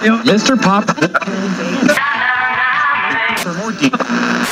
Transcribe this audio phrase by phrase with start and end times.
[0.00, 0.60] Mr.
[0.60, 0.84] Pop.
[3.40, 4.48] For more details.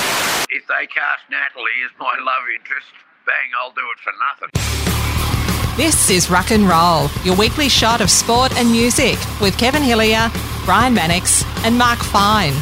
[0.50, 2.92] If they cast Natalie as my love interest,
[3.24, 4.50] bang, I'll do it for nothing.
[5.78, 10.30] This is Ruck and Roll, your weekly shot of sport and music with Kevin Hillier,
[10.66, 12.52] Brian Mannix, and Mark Fine.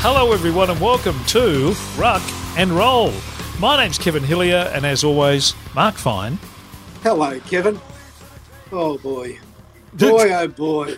[0.00, 2.22] Hello, everyone, and welcome to Ruck
[2.56, 3.12] and Roll.
[3.58, 6.38] My name's Kevin Hillier, and as always, Mark Fine.
[7.02, 7.80] Hello, Kevin.
[8.76, 9.38] Oh boy,
[9.92, 10.96] boy, oh boy.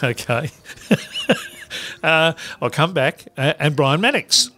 [0.00, 0.50] Okay.
[2.04, 4.52] uh, I'll come back, uh, and Brian Mannix.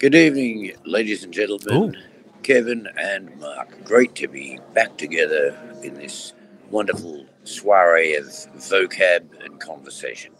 [0.00, 1.94] Good evening, ladies and gentlemen.
[1.94, 2.42] Ooh.
[2.42, 3.84] Kevin and Mark.
[3.84, 6.32] Great to be back together in this
[6.68, 10.32] wonderful soiree of vocab and conversation.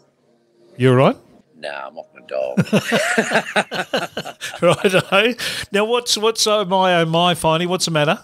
[0.75, 1.17] You're all right?
[1.55, 2.57] Now I'm off my dog.
[4.61, 5.35] Righto.
[5.71, 7.65] Now, what's what's oh my oh my, Finey?
[7.65, 8.19] What's the matter?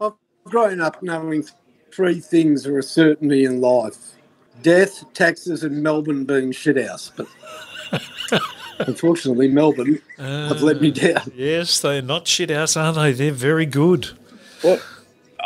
[0.00, 0.14] I've
[0.44, 1.44] grown up knowing
[1.94, 3.96] three things are a certainty in life:
[4.62, 7.10] death, taxes, and Melbourne being shithouse.
[7.16, 8.40] But
[8.86, 11.32] unfortunately, Melbourne have let me down.
[11.34, 13.12] Yes, they're not shit house, are they?
[13.12, 14.10] They're very good.
[14.62, 14.84] what?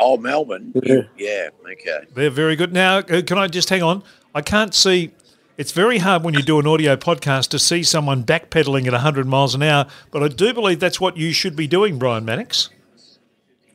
[0.01, 0.73] Oh, Melbourne.
[0.85, 1.03] Yeah.
[1.17, 1.49] Yeah.
[1.73, 2.05] Okay.
[2.15, 2.73] They're very good.
[2.73, 4.05] Now, uh, can I just hang on?
[4.35, 5.11] I can't see.
[5.57, 9.27] It's very hard when you do an audio podcast to see someone backpedaling at 100
[9.27, 12.71] miles an hour, but I do believe that's what you should be doing, Brian Mannix.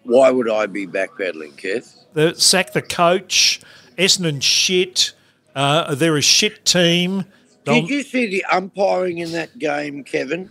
[0.03, 1.93] Why would I be backpedaling, Kev?
[2.13, 3.61] The, sack the coach,
[3.97, 5.13] Essendon shit,
[5.55, 7.25] uh, they're a shit team.
[7.65, 10.49] Did you see the umpiring in that game, Kevin?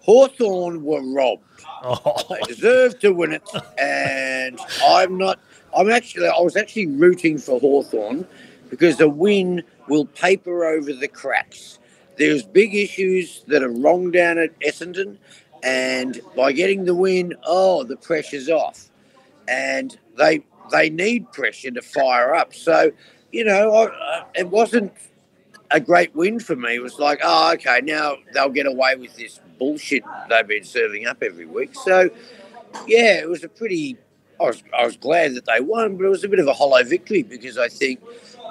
[0.00, 1.42] Hawthorn were robbed.
[2.30, 3.42] They deserved to win it,
[3.78, 5.40] and I'm not.
[5.76, 6.28] I'm actually.
[6.28, 8.26] I was actually rooting for Hawthorn
[8.70, 11.78] because a win will paper over the cracks.
[12.16, 15.18] There's big issues that are wrong down at Essendon,
[15.62, 18.88] and by getting the win, oh, the pressure's off,
[19.48, 22.54] and they they need pressure to fire up.
[22.54, 22.92] So,
[23.32, 24.92] you know, I, I, it wasn't
[25.70, 26.76] a great win for me.
[26.76, 31.06] It was like, oh, okay, now they'll get away with this bullshit they've been serving
[31.06, 31.74] up every week.
[31.74, 32.10] So,
[32.86, 33.96] yeah, it was a pretty.
[34.38, 36.52] I was, I was glad that they won, but it was a bit of a
[36.52, 38.00] hollow victory because I think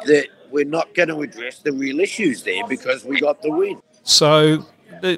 [0.07, 3.79] that we're not going to address the real issues there because we got the win.
[4.01, 4.63] So uh,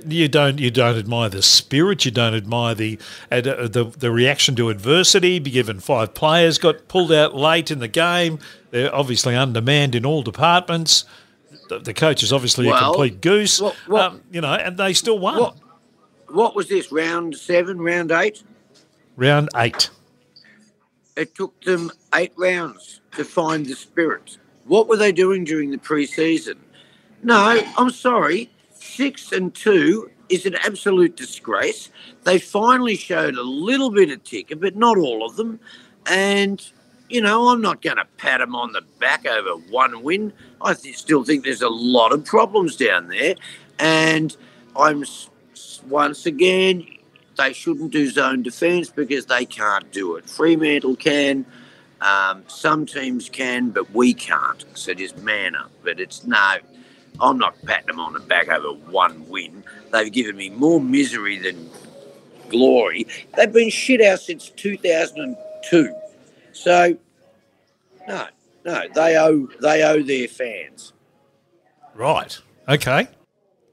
[0.07, 2.99] you don't you don't admire the spirit, you don't admire the
[3.31, 5.39] uh, the the reaction to adversity.
[5.39, 8.39] Be given five players got pulled out late in the game.
[8.71, 11.05] They're obviously undermanned in all departments.
[11.69, 13.59] The, the coach is obviously a complete goose.
[13.61, 15.39] what- what- um, you know, and they still won.
[15.39, 15.55] What,
[16.29, 18.43] what was this, round seven, round eight?
[19.15, 19.89] Round eight.
[21.15, 24.37] It took them eight rounds to find the spirit.
[24.65, 26.59] What were they doing during the pre-season?
[27.23, 28.49] No, I'm sorry.
[28.97, 31.91] Six and two is an absolute disgrace.
[32.23, 35.59] They finally showed a little bit of ticker, but not all of them.
[36.07, 36.67] And
[37.07, 40.33] you know, I'm not going to pat them on the back over one win.
[40.63, 43.35] I th- still think there's a lot of problems down there,
[43.77, 44.35] and
[44.75, 45.05] I'm
[45.87, 46.87] once again
[47.37, 50.27] they shouldn't do zone defence because they can't do it.
[50.27, 51.45] Fremantle can,
[52.01, 54.65] um, some teams can, but we can't.
[54.73, 55.69] So just man up.
[55.83, 56.55] But it's no,
[57.19, 59.63] I'm not patting them on the back over one win.
[59.91, 61.69] They've given me more misery than
[62.49, 63.07] glory.
[63.35, 65.95] They've been shit out since 2002.
[66.53, 66.97] So
[68.07, 68.27] no,
[68.65, 70.93] no, they owe they owe their fans.
[71.95, 72.39] Right.
[72.67, 73.07] Okay.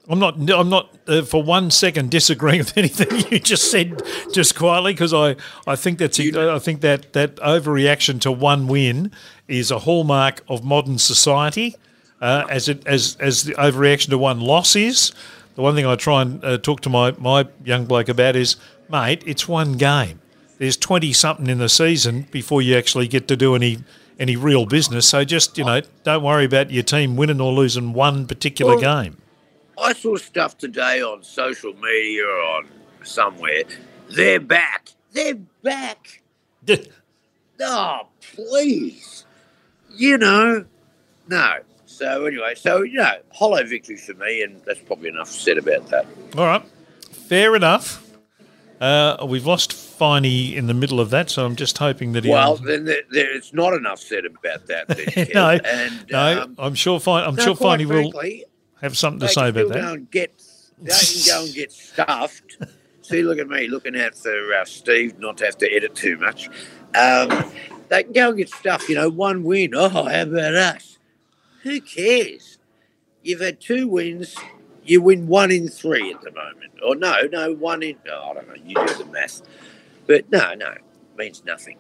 [0.09, 0.51] I'm not.
[0.51, 5.15] I'm not uh, for one second disagreeing with anything you just said, just quietly, because
[5.15, 6.21] I, I think that's.
[6.21, 9.13] I think that that overreaction to one win
[9.49, 11.77] is a hallmark of modern society,
[12.25, 15.13] uh, as it as as the overreaction to one loss is.
[15.57, 18.57] The one thing I try and uh, talk to my my young bloke about is,
[18.89, 20.21] mate, it's one game.
[20.59, 23.85] There's twenty something in the season before you actually get to do any
[24.19, 25.07] any real business.
[25.09, 29.03] So just you know, don't worry about your team winning or losing one particular Well,
[29.03, 29.19] game.
[29.77, 32.69] I saw stuff today on social media or on
[33.03, 33.65] somewhere.
[34.09, 34.91] They're back.
[35.13, 36.23] They're back.
[37.61, 39.25] Oh, please.
[39.97, 40.65] You know,
[41.29, 41.53] no.
[41.95, 45.89] So anyway, so you know, hollow victory for me, and that's probably enough said about
[45.91, 46.07] that.
[46.37, 46.63] All right,
[47.11, 48.01] fair enough.
[48.81, 52.31] Uh, we've lost Finey in the middle of that, so I'm just hoping that he.
[52.31, 54.89] Well, then there, there, it's not enough said about that.
[54.89, 56.99] Then, no, and, no, um, I'm sure.
[56.99, 58.13] Fine, I'm no, sure Finey will
[58.81, 59.93] have something to say about still Go that.
[59.95, 60.43] and get,
[60.83, 62.59] they can go and get stuffed.
[63.03, 66.19] See, look at me looking out for uh, Steve not to have to edit too
[66.19, 66.49] much.
[66.95, 67.53] Um,
[67.89, 68.89] they can go and get stuffed.
[68.89, 69.75] You know, one win.
[69.75, 70.94] Oh, how about us?
[71.65, 72.59] Who cares?
[73.23, 74.37] You've had two wins.
[74.85, 76.73] You win one in three at the moment.
[76.87, 77.97] Or no, no, one in.
[78.11, 78.55] Oh, I don't know.
[78.55, 79.41] You do the math.
[80.07, 80.75] But no, no,
[81.17, 81.79] means nothing.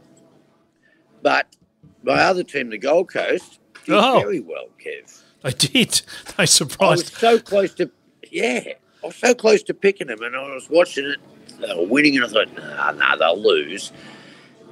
[1.22, 1.54] But
[2.02, 4.20] my other team, the Gold Coast, did Oh.
[4.20, 5.22] very well, Kev.
[5.42, 6.02] They did.
[6.38, 6.81] They surprised.
[6.81, 7.90] I was so close to,
[8.31, 8.60] yeah,
[9.02, 11.19] I was so close to picking them, and I was watching it.
[11.60, 13.92] They were winning, and I thought, nah, nah, they'll lose.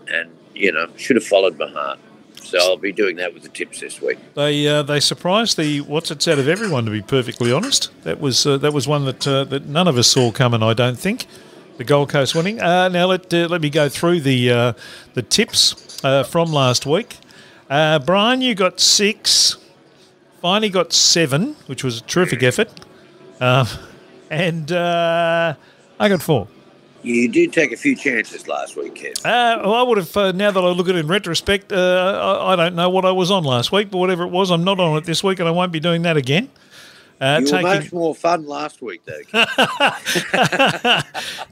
[0.08, 1.98] And you know, should have followed my heart.
[2.42, 4.18] So I'll be doing that with the tips this week.
[4.34, 6.84] They uh, they surprised the what's it's out of everyone.
[6.84, 9.96] To be perfectly honest, that was uh, that was one that uh, that none of
[9.96, 10.62] us saw coming.
[10.62, 11.26] I don't think
[11.78, 12.60] the Gold Coast winning.
[12.60, 14.72] Uh, now let uh, let me go through the uh,
[15.14, 17.18] the tips from last week.
[17.68, 19.56] Brian, you got six.
[20.42, 22.68] Finey got seven, which was a terrific effort.
[23.40, 23.66] Um,
[24.30, 25.56] and I
[25.98, 26.48] got four.
[27.02, 29.18] You did take a few chances last week, Kev.
[29.24, 32.38] Uh, well, I would have, uh, now that I look at it in retrospect, uh,
[32.40, 34.62] I, I don't know what I was on last week, but whatever it was, I'm
[34.62, 36.48] not on it this week and I won't be doing that again.
[37.20, 39.20] Uh, you were taking, much more fun last week, though.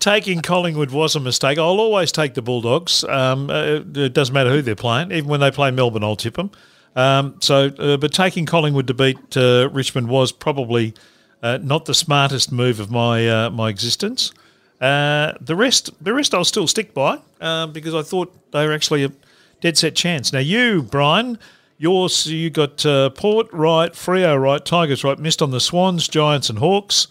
[0.00, 1.58] Taking Collingwood was a mistake.
[1.58, 3.05] I'll always take the Bulldogs.
[3.05, 5.12] Um, uh, it doesn't matter who they're playing.
[5.12, 6.50] Even when they play Melbourne, I'll tip them.
[6.97, 10.93] Um, so, uh, but taking Collingwood to beat uh, Richmond was probably
[11.41, 14.32] uh, not the smartest move of my uh, my existence.
[14.81, 18.73] Uh, the rest, the rest, I'll still stick by uh, because I thought they were
[18.73, 19.12] actually a
[19.61, 20.32] dead set chance.
[20.32, 21.38] Now, you, Brian,
[21.77, 26.49] yours, you got uh, Port right, Freo right, Tigers right, missed on the Swans, Giants,
[26.49, 27.09] and Hawks.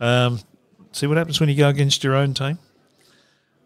[0.00, 0.40] Um,
[0.90, 2.58] see what happens when you go against your own team.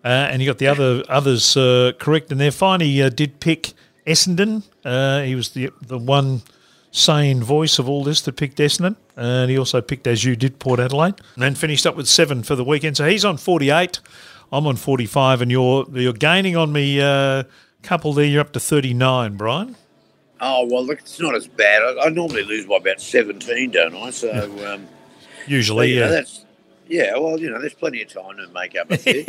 [0.05, 2.51] Uh, and you got the other others uh, correct in there.
[2.51, 3.73] Finey, did pick
[4.07, 4.63] Essendon.
[5.25, 6.43] He was the the one
[6.93, 10.59] sane voice of all this that picked Essendon, and he also picked, as you did,
[10.59, 12.97] Port Adelaide, and then finished up with seven for the weekend.
[12.97, 14.01] So he's on forty eight.
[14.53, 17.01] I'm on forty five, and you're you're gaining on me.
[17.01, 17.45] Uh,
[17.83, 19.77] couple there, you're up to thirty nine, Brian.
[20.41, 21.83] oh well, look, it's not as bad.
[21.83, 24.11] I, I normally lose by about seventeen, don't I?
[24.11, 24.33] So,
[24.73, 24.87] um,
[25.47, 26.13] Usually, you know, yeah.
[26.13, 26.45] that's
[26.89, 27.17] yeah.
[27.17, 29.25] Well, you know, there's plenty of time to make up a few.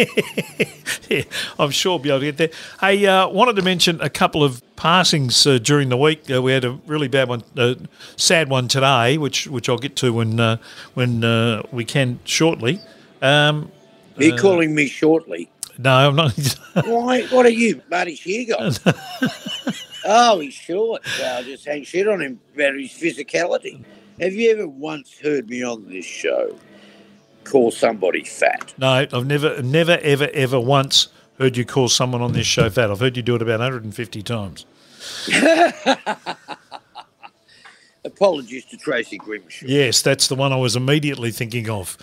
[1.10, 1.24] yeah,
[1.60, 2.50] I'm sure we'll be able to get there.
[2.82, 6.30] I uh, wanted to mention a couple of passings uh, during the week.
[6.30, 7.76] Uh, we had a really bad one, uh,
[8.16, 10.58] sad one today, which which I'll get to when uh,
[10.94, 12.80] when uh, we can shortly.
[13.22, 13.72] Um,
[14.18, 15.50] Are you calling me shortly?
[15.78, 16.34] no, I'm not.
[16.86, 17.24] Why?
[17.28, 18.80] What are you, Marty Sheargold?
[20.06, 21.06] oh, he's short.
[21.06, 23.84] So I'll just hang shit on him about his physicality.
[24.20, 26.58] Have you ever once heard me on this show
[27.48, 28.74] call somebody fat?
[28.78, 31.08] no, I've never, never, ever, ever once
[31.38, 32.92] heard you call someone on this show fat.
[32.92, 34.66] I've heard you do it about 150 times.
[38.06, 39.66] Apologies to Tracy Grimshaw.
[39.68, 41.98] Yes, that's the one I was immediately thinking of.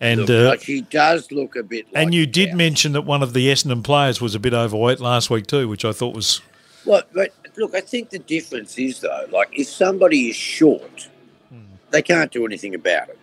[0.00, 3.20] And uh, but she does look a bit like and you did mention that one
[3.20, 6.40] of the Essendon players was a bit overweight last week too, which I thought was
[6.84, 11.08] Well, but look, I think the difference is though, like if somebody is short,
[11.90, 13.17] they can't do anything about it.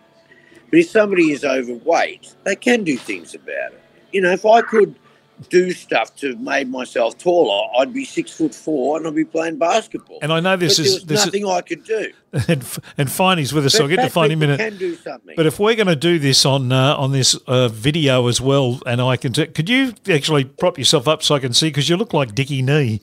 [0.76, 3.82] But if somebody is overweight, they can do things about it.
[4.12, 4.94] You know, if I could
[5.50, 9.58] do stuff to make myself taller, I'd be six foot four and I'd be playing
[9.58, 10.20] basketball.
[10.22, 12.12] And I know this but is- this is- nothing I could do.
[12.34, 12.62] and,
[12.98, 15.36] and Finey's with us, so I'll get to him in a Can do something.
[15.38, 18.82] But if we're going to do this on uh, on this uh, video as well,
[18.86, 21.68] and I can, t- could you actually prop yourself up so I can see?
[21.70, 23.00] Because you look like Dickie Knee.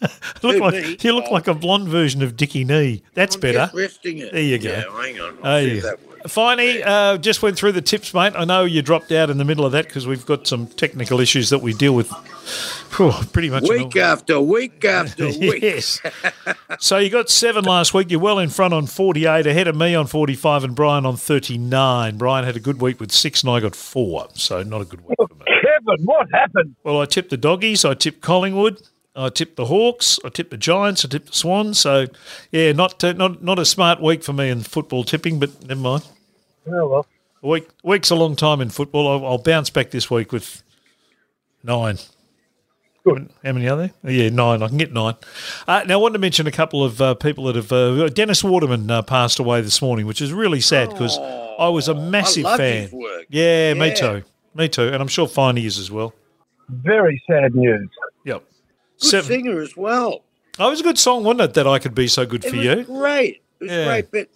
[0.00, 0.96] look Who, like me?
[1.00, 1.32] you look Oh.
[1.34, 3.02] like a blonde version of Dickie Knee.
[3.14, 3.58] That's I'm better.
[3.58, 4.32] Just resting it.
[4.32, 4.70] There you go.
[4.70, 5.38] Yeah, hang on.
[5.42, 5.96] I'll Oh.
[6.24, 6.60] If that works.
[6.62, 8.32] Finey, uh, just went through the tips, mate.
[8.36, 11.20] I know you dropped out in the middle of that because we've got some technical
[11.20, 12.12] issues that we deal with
[12.90, 13.68] Phew, pretty much.
[13.68, 15.62] Week after week after week.
[15.62, 16.00] Yes.
[16.78, 18.10] so you got seven last week.
[18.10, 22.16] You're well in front on 48, ahead of me on 45, and Brian on 39.
[22.16, 24.28] Brian had a good week with six, and I got four.
[24.34, 25.44] So not a good week for me.
[25.46, 26.76] Kevin, what happened?
[26.82, 27.84] Well, I tipped the doggies.
[27.84, 28.80] I tipped Collingwood.
[29.18, 30.20] I tipped the Hawks.
[30.24, 31.04] I tipped the Giants.
[31.04, 31.78] I tipped the Swans.
[31.80, 32.06] So,
[32.52, 35.80] yeah, not uh, not not a smart week for me in football tipping, but never
[35.80, 36.06] mind.
[36.66, 37.06] Oh, well.
[37.42, 39.08] A week week's a long time in football.
[39.08, 40.62] I'll, I'll bounce back this week with
[41.64, 41.98] nine.
[43.04, 43.30] Good.
[43.44, 43.90] How many are there?
[44.04, 44.62] Oh, yeah, nine.
[44.62, 45.14] I can get nine.
[45.66, 47.72] Uh, now, I wanted to mention a couple of uh, people that have.
[47.72, 51.18] Uh, Dennis Waterman uh, passed away this morning, which is really sad because
[51.58, 52.82] I was a massive love fan.
[52.82, 53.26] his work.
[53.30, 54.22] Yeah, me too.
[54.54, 54.88] Me too.
[54.88, 56.14] And I'm sure Finey is as well.
[56.68, 57.88] Very sad news.
[59.00, 59.28] Good Seven.
[59.28, 60.24] singer as well.
[60.58, 61.54] Oh, it was a good song, wasn't it?
[61.54, 62.84] That I could be so good It for was you.
[62.84, 63.42] great.
[63.60, 63.84] It was Yeah.
[63.84, 64.28] great, but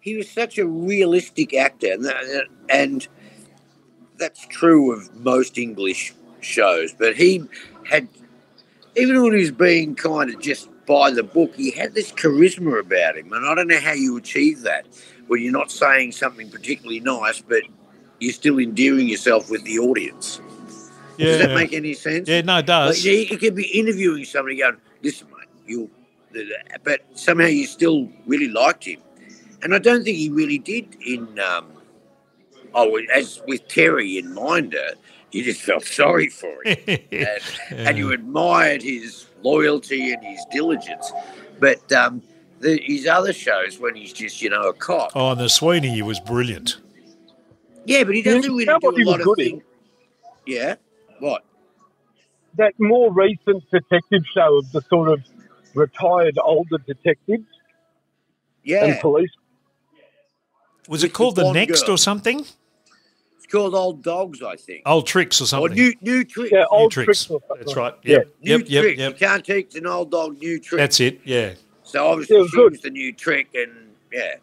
[0.00, 3.06] he was such a realistic actor, and, that, and
[4.18, 6.92] that's true of most English shows.
[6.92, 7.44] But he
[7.84, 8.08] had,
[8.96, 12.80] even when he was being kind of just by the book, he had this charisma
[12.80, 14.86] about him, and I don't know how you achieve that
[15.28, 17.62] when you're not saying something particularly nice, but
[18.18, 20.40] you're still endearing yourself with the audience.
[21.18, 21.26] Yeah.
[21.26, 22.28] Does that make any sense?
[22.28, 23.04] yeah, no, it Like, does.
[23.04, 25.90] you, you could be interviewing somebody going, listen, mate, you,
[26.84, 29.00] but somehow you still really liked him.
[29.62, 31.66] And I don't think he really did in, um,
[32.74, 34.90] oh, as with Terry in Minder,
[35.32, 36.78] you just felt sorry for him.
[37.10, 37.40] and,
[37.72, 41.12] and you admired his loyalty and his diligence.
[41.58, 42.22] But um,
[42.60, 45.12] the, his other shows when he's just you know a cop.
[45.14, 46.78] Oh, and the Sweeney he was brilliant.
[47.84, 49.62] Yeah, but he doesn't really do a lot of things.
[50.46, 50.76] Yeah.
[51.20, 51.44] What?
[52.56, 55.22] That more recent detective show of the sort of
[55.74, 57.46] retired older detectives
[58.64, 58.84] Yeah.
[58.86, 59.30] and police.
[60.88, 61.94] Was it called the the Next girl.
[61.94, 62.40] or something?
[63.36, 64.82] It's called Old Dogs, I think.
[64.86, 65.72] Old Tricks or or something.
[65.72, 66.50] new new tricks.
[66.52, 67.26] Yeah, New old Tricks.
[67.26, 67.30] tricks.
[67.30, 67.56] or.
[67.56, 67.94] That's right.
[68.02, 68.18] Yeah.
[68.42, 68.60] New Yep.
[68.68, 68.82] Yep.
[68.82, 68.98] tricks.
[68.98, 69.12] Yep.
[69.12, 70.80] You can't teach an old dog new tricks.
[70.80, 71.20] That's it.
[71.24, 71.54] Yeah.
[71.82, 72.72] So obviously Yeah, she good.
[72.72, 73.72] was the new trick, and
[74.12, 74.34] yeah,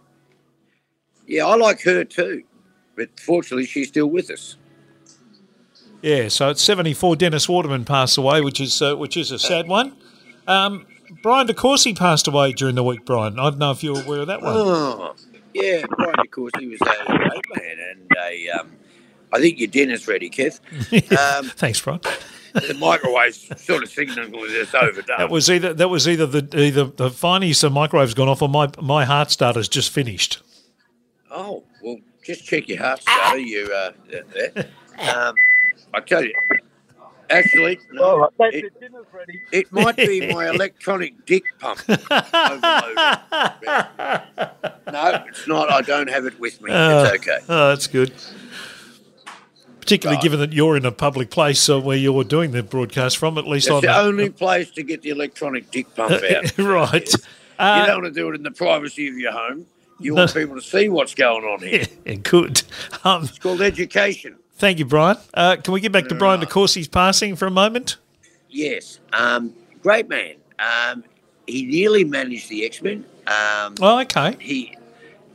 [1.27, 2.43] yeah, I like her too.
[2.95, 4.55] But fortunately, she's still with us.
[6.05, 7.15] Yeah, so it's 74.
[7.15, 9.97] Dennis Waterman passed away, which is uh, which is a sad one.
[10.47, 10.85] Um,
[11.23, 13.39] Brian DeCourcy passed away during the week, Brian.
[13.39, 14.53] I don't know if you're aware of that one.
[14.55, 15.15] Oh,
[15.55, 16.13] yeah, Brian,
[16.59, 18.49] he was a great man, and a.
[18.49, 18.71] Um,
[19.33, 20.59] I think your dinner's ready, Keith.
[21.11, 22.01] Um, Thanks, Brian.
[22.53, 25.17] the microwave's sort of signaling it's overdone.
[25.17, 28.49] That was either that was either the either the finest the microwave's gone off or
[28.49, 30.43] my my heart starter's just finished.
[31.31, 33.39] Oh, well, just check your heart starter.
[33.39, 34.69] You, uh, there.
[34.97, 35.35] Um,
[35.93, 36.33] I tell you,
[37.29, 38.79] actually, no, right, it, it.
[38.79, 39.39] Dinner's ready.
[39.51, 41.81] it might be my electronic dick pump.
[41.87, 41.95] No,
[45.27, 45.71] it's not.
[45.71, 46.71] I don't have it with me.
[46.71, 47.39] Uh, it's okay.
[47.49, 48.13] Oh, that's good.
[49.79, 50.23] Particularly Right.
[50.23, 53.47] given that you're in a public place uh, where you're doing the broadcast from, at
[53.47, 56.57] least It's on the only place to get the electronic dick pump out.
[56.57, 57.07] right.
[57.13, 57.19] you
[57.59, 59.67] Uh, don't want to do it in the privacy of your home.
[59.99, 61.85] You want people to see what's going on here.
[62.05, 62.63] yeah, good.
[63.03, 64.37] Um, It's called education.
[64.55, 65.17] Thank you, Brian.
[65.33, 67.97] Uh, can we get back to Brian DeCourcy's passing for a moment?
[68.49, 68.99] Yes.
[69.13, 70.35] Um, great man.
[70.59, 71.03] Um,
[71.47, 73.05] he nearly managed the X Men.
[73.27, 74.35] Um, Oh, okay.
[74.39, 74.75] he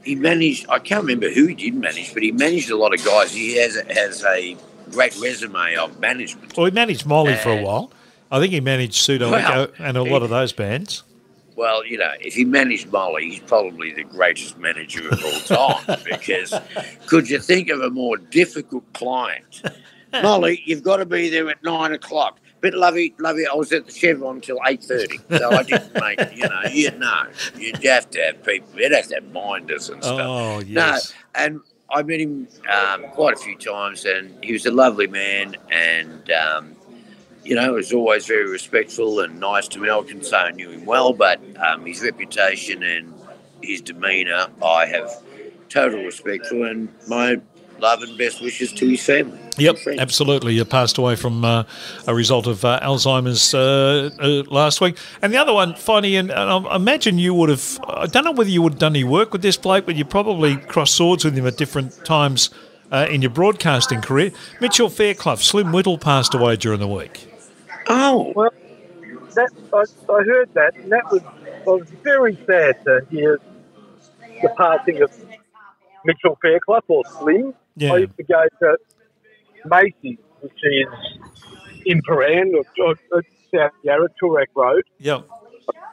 [0.03, 0.67] he managed.
[0.69, 3.33] I can't remember who he did manage, but he managed a lot of guys.
[3.33, 4.57] He has a, has a
[4.91, 6.57] great resume of management.
[6.57, 7.93] Well, he managed Molly for a while.
[8.33, 11.03] I think he managed Pseudo Well, Echo and a lot of those bands.
[11.61, 15.99] Well, you know, if he managed Molly, he's probably the greatest manager of all time.
[16.05, 16.55] because
[17.07, 19.61] could you think of a more difficult client?
[20.23, 22.38] Molly, you've got to be there at nine o'clock.
[22.62, 26.35] But lovey, lovey, I was at the Chevron until eight thirty, so I didn't make.
[26.35, 27.25] You know, you know,
[27.59, 28.81] you'd have to have people.
[28.81, 30.19] You'd have to have minders and stuff.
[30.19, 31.12] Oh, yes.
[31.12, 35.09] No, and I met him um, quite a few times, and he was a lovely
[35.09, 36.75] man, and um,
[37.45, 39.91] you know, he was always very respectful and nice to me.
[39.91, 43.15] I can say I knew him well, but um, his reputation and
[43.63, 45.11] his demeanour, I have
[45.69, 47.41] total respect for, and my
[47.79, 49.39] love and best wishes to his family.
[49.57, 50.55] Yep, absolutely.
[50.55, 51.65] You passed away from uh,
[52.07, 54.99] a result of uh, Alzheimer's uh, uh, last week.
[55.23, 58.33] And the other one, funny, and, and I imagine you would have, I don't know
[58.33, 61.25] whether you would have done any work with this bloke, but you probably crossed swords
[61.25, 62.51] with him at different times
[62.93, 64.33] uh, in your broadcasting career.
[64.61, 67.30] Mitchell Faircloth, Slim Whittle passed away during the week.
[67.89, 68.51] Oh, Well,
[69.35, 73.39] that I, I heard that, and that was I was very sad to hear
[74.43, 75.11] the passing of
[76.05, 77.55] Mitchell Faircloth or Slim.
[77.77, 77.93] Yeah.
[77.93, 78.77] I used to go to
[79.67, 80.87] Macy's, which is
[81.87, 83.23] in Prahran or, or, or
[83.55, 84.83] South Yarra, Toorak Road.
[84.99, 85.27] Yep.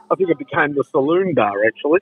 [0.10, 2.00] I think it became the saloon bar actually.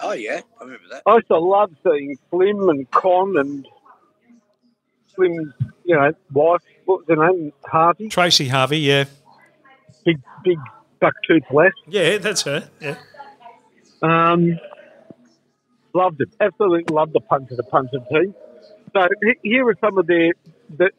[0.00, 1.02] oh yeah, I remember that.
[1.06, 3.66] I used to love seeing Slim and Con and
[5.16, 5.52] Slim's,
[5.84, 7.52] you know, wife, what was her name?
[7.64, 9.04] Harvey, Tracy Harvey, yeah.
[10.04, 10.58] big, big
[11.02, 11.72] bucktooth lass.
[11.88, 12.68] Yeah, that's her.
[12.80, 12.96] Yeah.
[14.02, 14.58] Um,
[15.94, 16.28] loved it.
[16.40, 18.34] Absolutely loved the punter, the punter team.
[18.94, 19.08] So
[19.42, 20.32] here are some of their
[20.76, 20.90] the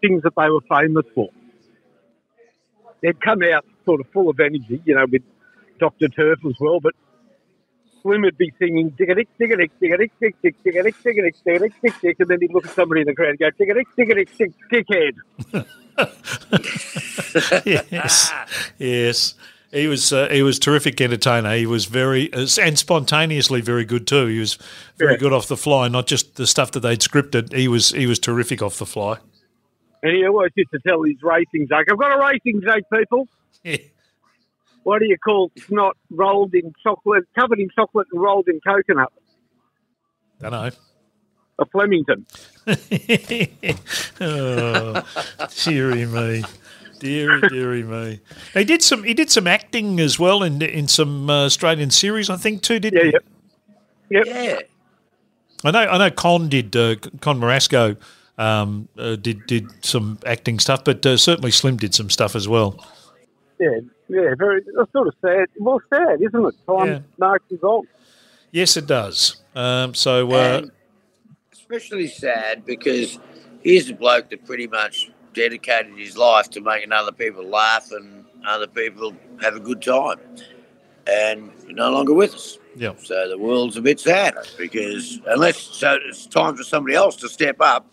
[0.00, 1.30] things that they were famous for.
[3.02, 5.22] They'd come out sort of full of energy, you know, with
[5.78, 6.08] Dr.
[6.08, 6.94] Turf as well, but
[8.04, 12.52] Slim would be singing digga-dick, digga-dick, digga-dick, dick-dick, digga-dick, digga-dick, digga-dick, dick-dick, and then he'd
[12.52, 15.14] look at somebody in the crowd and go, digga-dick, digga-dick, dick, dickhead.
[17.64, 18.30] yes,
[18.78, 19.34] yes.
[19.72, 21.56] He was uh, he was terrific entertainer.
[21.56, 24.26] He was very uh, and spontaneously very good too.
[24.26, 24.56] He was
[24.98, 25.18] very Yeah.
[25.18, 27.52] good off the fly, not just the stuff that they'd scripted.
[27.52, 29.16] He was he was terrific off the fly.
[30.04, 33.26] And he always used to tell his racing joke, I've got a racing joke, people.
[33.64, 33.78] Yeah.
[34.84, 39.12] What do you call snot rolled in chocolate, covered in chocolate and rolled in coconut?
[40.40, 40.70] Don't know.
[41.58, 42.26] A Flemington.
[44.20, 45.02] oh,
[45.64, 46.44] dearie me,
[46.98, 48.20] dearie dearie me.
[48.54, 52.28] He did some he did some acting as well in in some uh, Australian series,
[52.30, 52.80] I think too.
[52.80, 53.14] Didn't Yeah, he?
[54.10, 54.24] yeah.
[54.24, 54.58] Yeah,
[55.64, 57.96] I know I know Con did uh, Con Marasco
[58.38, 62.48] um, uh, did did some acting stuff, but uh, certainly Slim did some stuff as
[62.48, 62.84] well.
[63.60, 65.46] Yeah, yeah, very, it's sort of sad.
[65.58, 66.54] Well, sad, isn't it?
[66.66, 66.98] Time Yeah.
[67.18, 67.86] marches on.
[68.50, 69.42] Yes, it does.
[69.54, 70.62] Um, so uh,
[71.52, 73.18] especially sad because
[73.62, 78.24] he's a bloke that pretty much dedicated his life to making other people laugh and
[78.46, 80.18] other people have a good time.
[81.06, 82.58] and you're no longer with us.
[82.76, 82.92] Yeah.
[83.02, 87.28] So the world's a bit sadder because unless so it's time for somebody else to
[87.28, 87.86] step up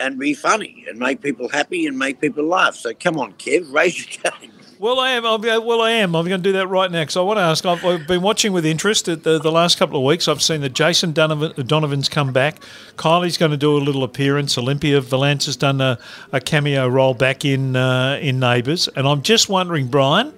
[0.00, 2.74] and be funny and make people happy and make people laugh.
[2.76, 4.52] So come on, Kev, raise your game.
[4.82, 5.40] Well, I am.
[5.40, 6.16] Be, well, I am.
[6.16, 7.64] I'm going to do that right now because I want to ask.
[7.64, 10.26] I've, I've been watching with interest the, the last couple of weeks.
[10.26, 12.60] I've seen that Jason Donovan, Donovan's come back.
[12.96, 14.58] Kylie's going to do a little appearance.
[14.58, 16.00] Olympia Valance has done a,
[16.32, 20.34] a cameo role back in uh, in Neighbours, and I'm just wondering, Brian,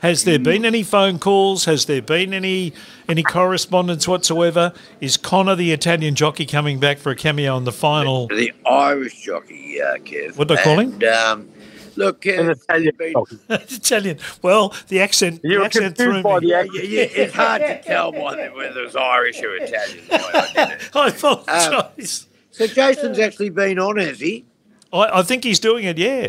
[0.00, 1.64] has there been any phone calls?
[1.64, 2.74] Has there been any
[3.08, 4.74] any correspondence whatsoever?
[5.00, 8.26] Is Connor, the Italian jockey, coming back for a cameo on the final?
[8.26, 10.36] The Irish jockey, uh, Kev.
[10.36, 11.02] What they call him?
[11.02, 11.48] Um,
[11.96, 13.14] look, Kev, An Italian been-
[13.48, 14.18] Italian.
[14.42, 15.40] Well, the accent.
[15.42, 16.46] You the were accent threw by me.
[16.48, 16.74] the accent.
[16.84, 20.04] yeah, yeah, it's hard to tell by the, whether it's Irish or Italian.
[20.12, 20.78] I.
[20.94, 22.26] I apologise.
[22.50, 24.44] So Jason's actually been on, has he?
[24.92, 25.98] I, I think he's doing it.
[25.98, 26.28] Yeah.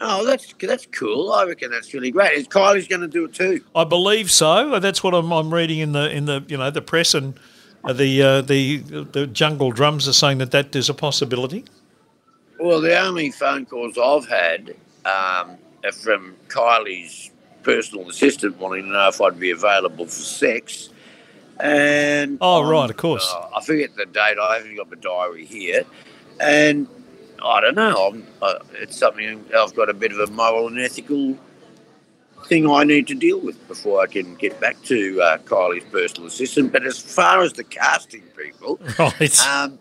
[0.00, 1.32] Oh, that's that's cool.
[1.32, 2.32] I reckon that's really great.
[2.32, 3.64] Is Kylie's going to do it too?
[3.76, 4.80] I believe so.
[4.80, 7.38] That's what I'm, I'm reading in the in the you know the press and
[7.84, 11.64] uh, the uh, the the jungle drums are saying that that is a possibility.
[12.58, 14.74] Well, the only phone calls I've had
[15.06, 15.56] um,
[16.02, 17.30] from Kylie's
[17.62, 20.90] personal assistant wanting to know if I'd be available for sex.
[21.60, 23.32] And Oh, right, of course.
[23.34, 24.38] uh, I forget the date.
[24.40, 25.84] I haven't got my diary here,
[26.40, 26.88] and
[27.44, 28.08] I don't know.
[28.12, 31.38] I'm, uh, it's something I've got a bit of a moral and ethical
[32.46, 36.26] thing I need to deal with before I can get back to uh, Kylie's personal
[36.26, 36.72] assistant.
[36.72, 39.46] But as far as the casting people, Right.
[39.46, 39.78] um,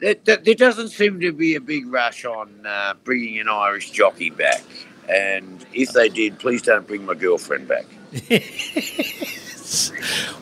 [0.00, 0.14] there,
[0.54, 4.62] doesn't seem to be a big rush on uh, bringing an Irish jockey back.
[5.08, 7.84] And if they did, please don't bring my girlfriend back.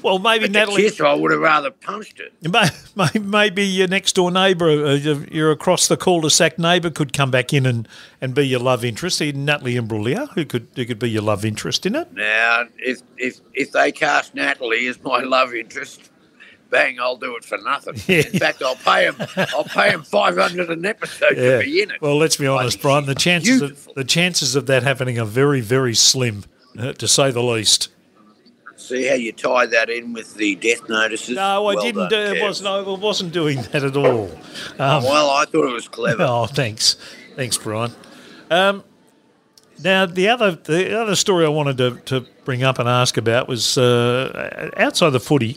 [0.02, 0.82] well, maybe But Natalie.
[0.82, 2.32] kiss, I would have rather punched it.
[2.42, 7.30] may- may- Maybe your next door neighbour, uh, your across the cul-de-sac neighbour, could come
[7.30, 7.88] back in and,
[8.20, 9.20] and be your love interest.
[9.20, 12.12] Natalie Imbruglia, who could who could be your love interest in it.
[12.12, 16.10] Now, if if if they cast Natalie as my love interest,
[16.70, 17.94] bang, I'll do it for nothing.
[18.06, 18.22] Yeah.
[18.32, 19.16] In fact, I'll pay him.
[19.54, 22.00] I'll pay him five hundred an episode to be in it.
[22.00, 23.06] Well, let's be honest, Brian.
[23.06, 26.44] The she's chances of, the chances of that happening are very very slim,
[26.78, 27.88] uh, to say the least.
[28.76, 31.34] See how you tie that in with the death notices?
[31.36, 32.08] No, I Well didn't.
[32.08, 32.68] done, do it wasn't.
[32.68, 34.30] I wasn't doing that at all.
[34.78, 36.22] Um, Well, I thought it was clever.
[36.26, 36.96] Oh, thanks,
[37.36, 37.92] thanks, Brian.
[38.50, 38.84] Um,
[39.82, 43.46] now, the other the other story I wanted to, to bring up and ask about
[43.48, 45.56] was uh, outside the footy.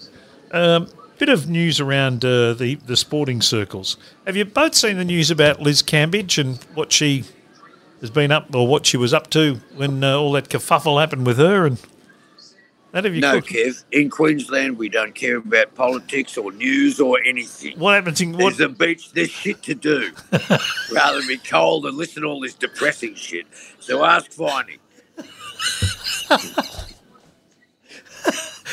[0.51, 0.87] Um,
[1.21, 3.95] bit of news around uh, the the sporting circles.
[4.25, 7.25] Have you both seen the news about Liz Cambage and what she
[7.99, 11.27] has been up or what she was up to when uh, all that kerfuffle happened
[11.27, 11.77] with her and
[12.91, 13.03] that?
[13.05, 13.21] Have you?
[13.21, 13.83] No, caught- Kev.
[13.91, 17.77] In Queensland, we don't care about politics or news or anything.
[17.77, 18.57] What happens in what?
[18.57, 19.11] There's a beach.
[19.11, 20.11] There's shit to do,
[20.91, 23.45] rather than be cold and listen to all this depressing shit.
[23.79, 24.79] So ask Finey.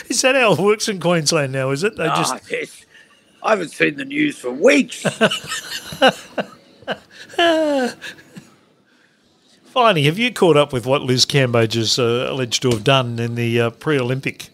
[0.10, 1.70] Is that how it works in Queensland now?
[1.70, 1.96] Is it?
[1.96, 2.84] They just Ah, yes.
[3.42, 5.02] I haven't seen the news for weeks.
[9.66, 13.18] Finally, have you caught up with what Liz Cambage is uh, alleged to have done
[13.18, 14.50] in the uh, pre-Olympic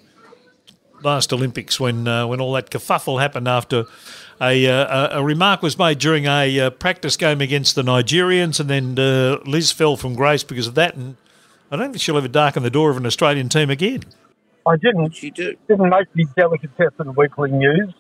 [1.03, 3.85] last Olympics when uh, when all that kerfuffle happened after
[4.41, 8.59] a, uh, a a remark was made during a uh, practice game against the Nigerians,
[8.59, 11.17] and then uh, Liz fell from grace because of that, and
[11.71, 14.03] I don't think she'll ever darken the door of an Australian team again.
[14.67, 15.55] I didn't she do.
[15.69, 17.93] didn't make the delicatessen weekly news.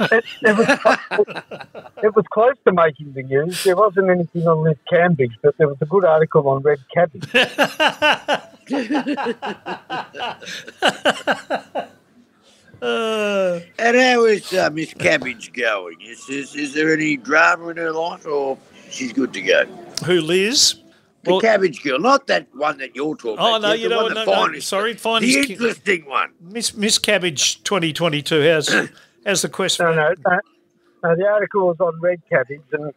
[0.00, 0.68] it, it, was,
[2.02, 3.64] it was close to making the news.
[3.64, 7.24] There wasn't anything on Liz Cambage, but there was a good article on red cabbage.
[12.82, 16.00] Uh, And how is uh, Miss Cabbage going?
[16.00, 18.56] Is, is is there any drama in her life, or
[18.90, 19.64] she's good to go?
[20.06, 20.76] who Liz?
[21.22, 23.62] The Well- Cabbage Girl, not that one that you're talking Oh about.
[23.62, 24.14] no, you the know one what?
[24.14, 26.32] that No, no, Finey's- sorry, the Finey's interesting one.
[26.40, 28.50] Miss Miss Cabbage 2022.
[28.50, 28.68] How's
[29.26, 29.84] how's the question?
[29.86, 30.40] No, no, no,
[31.04, 31.16] no.
[31.16, 32.92] The article was on red cabbage and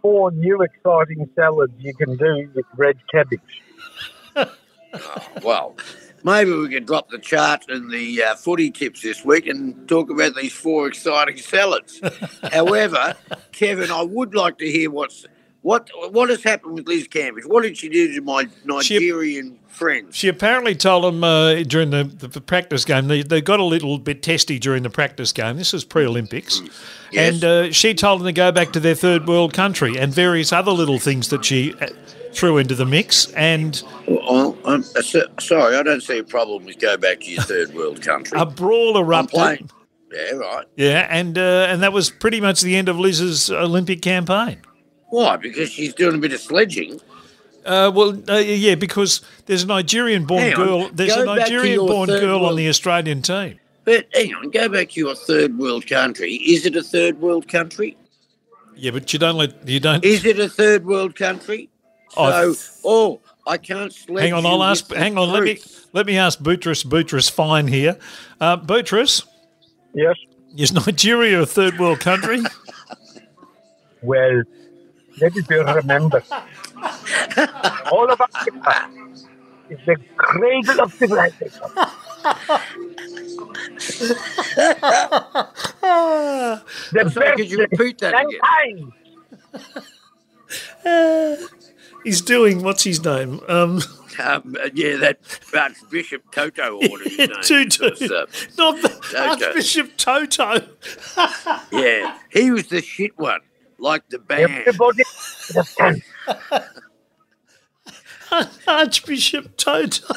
[0.00, 3.40] four new exciting salads you can do with red cabbage.
[5.42, 5.76] Well,
[6.22, 10.10] maybe we can drop the chart and the uh, footy tips this week and talk
[10.10, 12.00] about these four exciting salads.
[12.52, 13.14] However,
[13.52, 15.24] Kevin, I would like to hear what's
[15.62, 17.46] what what has happened with Liz Cambage.
[17.46, 20.16] What did she do to my Nigerian friends?
[20.16, 23.98] She apparently told them uh, during the, the practice game they, they got a little
[23.98, 25.56] bit testy during the practice game.
[25.56, 26.60] This was pre-Olympics,
[27.10, 27.34] Yes.
[27.34, 30.52] and uh, she told them to go back to their third world country and various
[30.52, 31.86] other little things that she uh,
[32.32, 33.30] threw into the mix.
[33.32, 35.02] And Oh, I'm, uh,
[35.40, 38.38] sorry, I don't see a problem with go back to your third world country.
[38.38, 39.70] a brawl erupted.
[40.12, 40.66] Yeah, right.
[40.76, 44.58] Yeah, and uh, and that was pretty much the end of Liz's Olympic campaign.
[45.12, 45.36] Why?
[45.36, 46.98] Because she's doing a bit of sledging.
[47.66, 50.54] Uh, well, uh, yeah, because there's a Nigerian-born on.
[50.54, 50.88] girl.
[50.88, 53.60] There's a Go back Nigerian-born third girl on the Australian team.
[53.84, 56.36] But hang on, go back to your third world country.
[56.36, 57.94] Is it a third world country?
[58.74, 60.02] Yeah, but you don't let you don't.
[60.02, 61.68] Is it a third world country?
[62.16, 64.90] Oh, So, oh, I can't sledge hang on, I'll ask.
[64.90, 65.58] Hang on, let me
[65.92, 66.86] let me ask Boutros.
[66.86, 67.98] Boutros, fine here.
[68.40, 69.26] Uh, Boutros,
[69.94, 70.16] Yes.
[70.56, 72.40] is Nigeria a third world country?
[74.02, 74.42] Well,
[75.20, 76.24] let it be remembered.
[77.92, 78.90] All of Africa
[79.70, 81.60] is the cradle of civilization.
[85.80, 88.92] the Sorry, could you repeat that again?
[90.84, 90.84] mankind.
[92.04, 93.40] He's doing what's his name?
[93.48, 93.80] Um,
[94.18, 95.18] Um, yeah, that
[95.54, 98.26] Archbishop Toto or whatever his name Tutu, uh,
[98.58, 99.18] not the Toto.
[99.46, 100.60] Archbishop Toto.
[101.72, 103.40] yeah, he was the shit one,
[103.82, 104.52] like the band.
[104.66, 105.02] Everybody
[105.50, 106.04] understands.
[108.66, 110.14] Archbishop Toto.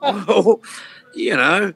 [0.00, 0.60] Oh,
[1.14, 1.72] you know,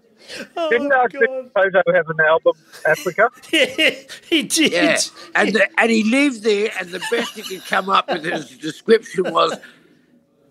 [0.56, 2.52] oh, Didn't Oh, Archbishop Toto have an album,
[2.86, 3.30] Africa?
[3.52, 3.94] Yeah,
[4.28, 4.72] he did.
[4.72, 4.98] yeah,
[5.34, 8.56] and the, and he lived there, and the best he could come up with his
[8.58, 9.58] description was,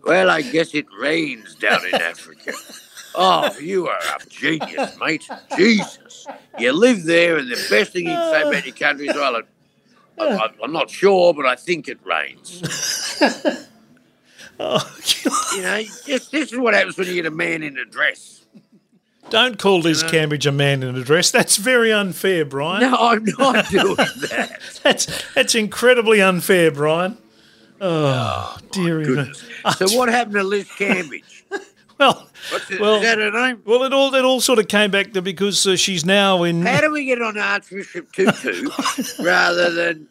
[0.04, 2.54] "Well, I guess it rains down in Africa."
[3.16, 5.30] Oh, you are a genius, mate.
[5.56, 9.16] Jesus, you live there, and the best thing you can say about your country is,
[9.16, 9.42] "Well, I,
[10.19, 12.62] I, I'm not sure, but I think it rains."
[14.62, 14.86] Oh,
[15.55, 18.45] You know, just, this is what happens when you get a man in a dress.
[19.29, 21.32] Don't call Liz Cambage a man in a dress.
[21.32, 22.82] That's very unfair, Brian.
[22.91, 24.60] No, I'm not doing that.
[24.84, 27.17] That's that's incredibly unfair, Brian.
[27.79, 29.05] Oh, oh me.
[29.05, 29.43] Goodness.
[29.77, 31.43] So what happened to Liz Cambage?
[32.10, 32.28] Well,
[32.70, 33.62] it, Well- is that her name?
[33.66, 36.66] well, it all it all sort of came back to because uh, she's now in.
[36.66, 38.70] How do we get on Archbishop Tutu
[39.24, 40.08] rather than,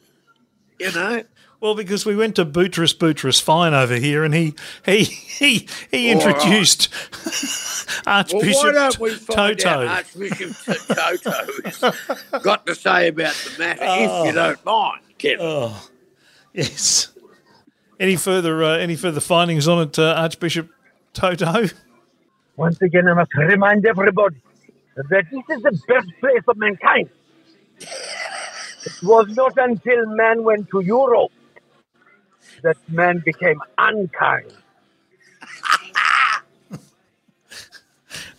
[0.78, 1.22] you know?
[1.60, 6.12] Well, because we went to Boutros Boutros Fine over here, and he he he he
[6.12, 6.26] All right.
[6.36, 6.88] introduced
[7.24, 9.68] Well, Archbishop why don't we find Toto.
[9.68, 10.50] out Archbishop
[10.86, 11.30] Toto
[11.64, 15.38] has got to say about the matter, if you don't mind, Kevin?
[15.40, 15.88] Oh,
[16.52, 17.08] yes.
[17.98, 20.68] Any further uh, any further findings on it, uh, Archbishop
[21.18, 21.64] Toto?
[22.56, 24.36] Once again, I must remind everybody
[24.94, 27.10] that this is the birthplace of mankind.
[28.86, 31.32] It was not until man went to Europe
[32.62, 34.52] that man became unkind.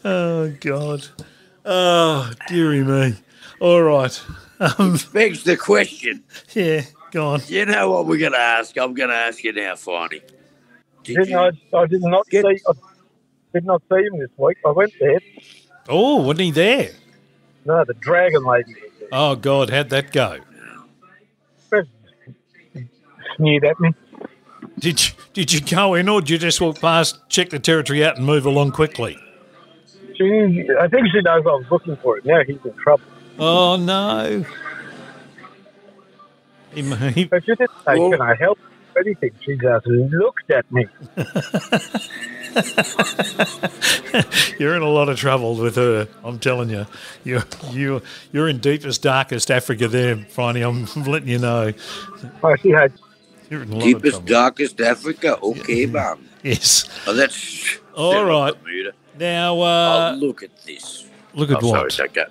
[0.05, 1.05] Oh God.
[1.65, 3.15] Oh dearie me.
[3.59, 4.23] All right.
[4.61, 6.23] Um, Begs the question.
[6.53, 7.41] yeah, go on.
[7.47, 8.77] You know what we're going to ask?
[8.77, 10.21] I'm going to ask you now, Finey.
[11.03, 12.61] Did Didn't you, I, I did not Get- see.
[12.67, 12.73] I
[13.53, 14.57] did not see him this week.
[14.65, 15.19] I went there.
[15.87, 16.91] Oh, wasn't he there?
[17.65, 18.75] No, the dragon lady
[19.11, 20.39] Oh God, how'd that go?
[23.35, 23.93] sneered at me.
[24.77, 28.03] Did you, did you go in, or did you just walk past, check the territory
[28.05, 29.17] out, and move along quickly?
[30.15, 32.25] She, I think she knows I was looking for it.
[32.25, 33.03] Now he's in trouble.
[33.37, 34.43] Oh no.
[36.73, 38.59] He, he, But she didn't say, Well- "Can I help?"
[38.95, 39.31] Or Anything.
[39.41, 40.85] She just looked at me.
[44.59, 46.07] you're in a lot of trouble with her.
[46.23, 46.85] I'm telling you,
[47.23, 49.87] you you you're in deepest, darkest Africa.
[49.87, 50.67] There, Finey.
[50.67, 51.73] I'm letting you know.
[52.43, 52.93] Oh, she had.
[53.49, 55.39] You're in a lot deepest, of darkest Africa?
[55.41, 56.27] Okay, mum.
[56.43, 56.87] Yes.
[57.07, 57.79] Oh, that's.
[57.95, 58.63] All that's right.
[58.63, 58.91] Bermuda.
[59.17, 61.07] Now, oh, uh, look at this.
[61.33, 61.91] look at oh, what.
[61.91, 62.25] Sorry, okay.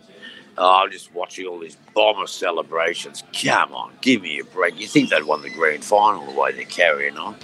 [0.59, 3.23] Oh, I'm just watching all these bomber celebrations.
[3.33, 4.79] Come on, give me a break.
[4.79, 7.37] You think they'd won the grand final the way they're carrying on?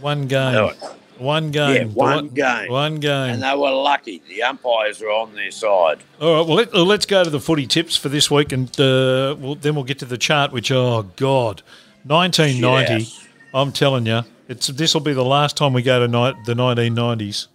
[0.00, 0.52] One game.
[0.52, 0.72] No.
[1.18, 1.88] One game.
[1.88, 2.70] Yeah, one game.
[2.70, 3.30] One game.
[3.34, 4.22] And they were lucky.
[4.28, 5.98] The umpires are on their side.
[6.20, 6.46] All right.
[6.46, 9.74] Well, let, let's go to the footy tips for this week, and uh, well, then
[9.74, 10.52] we'll get to the chart.
[10.52, 11.62] Which, oh God,
[12.04, 13.04] 1990.
[13.04, 16.42] Shit I'm telling you, it's this will be the last time we go to ni-
[16.44, 17.48] the 1990s.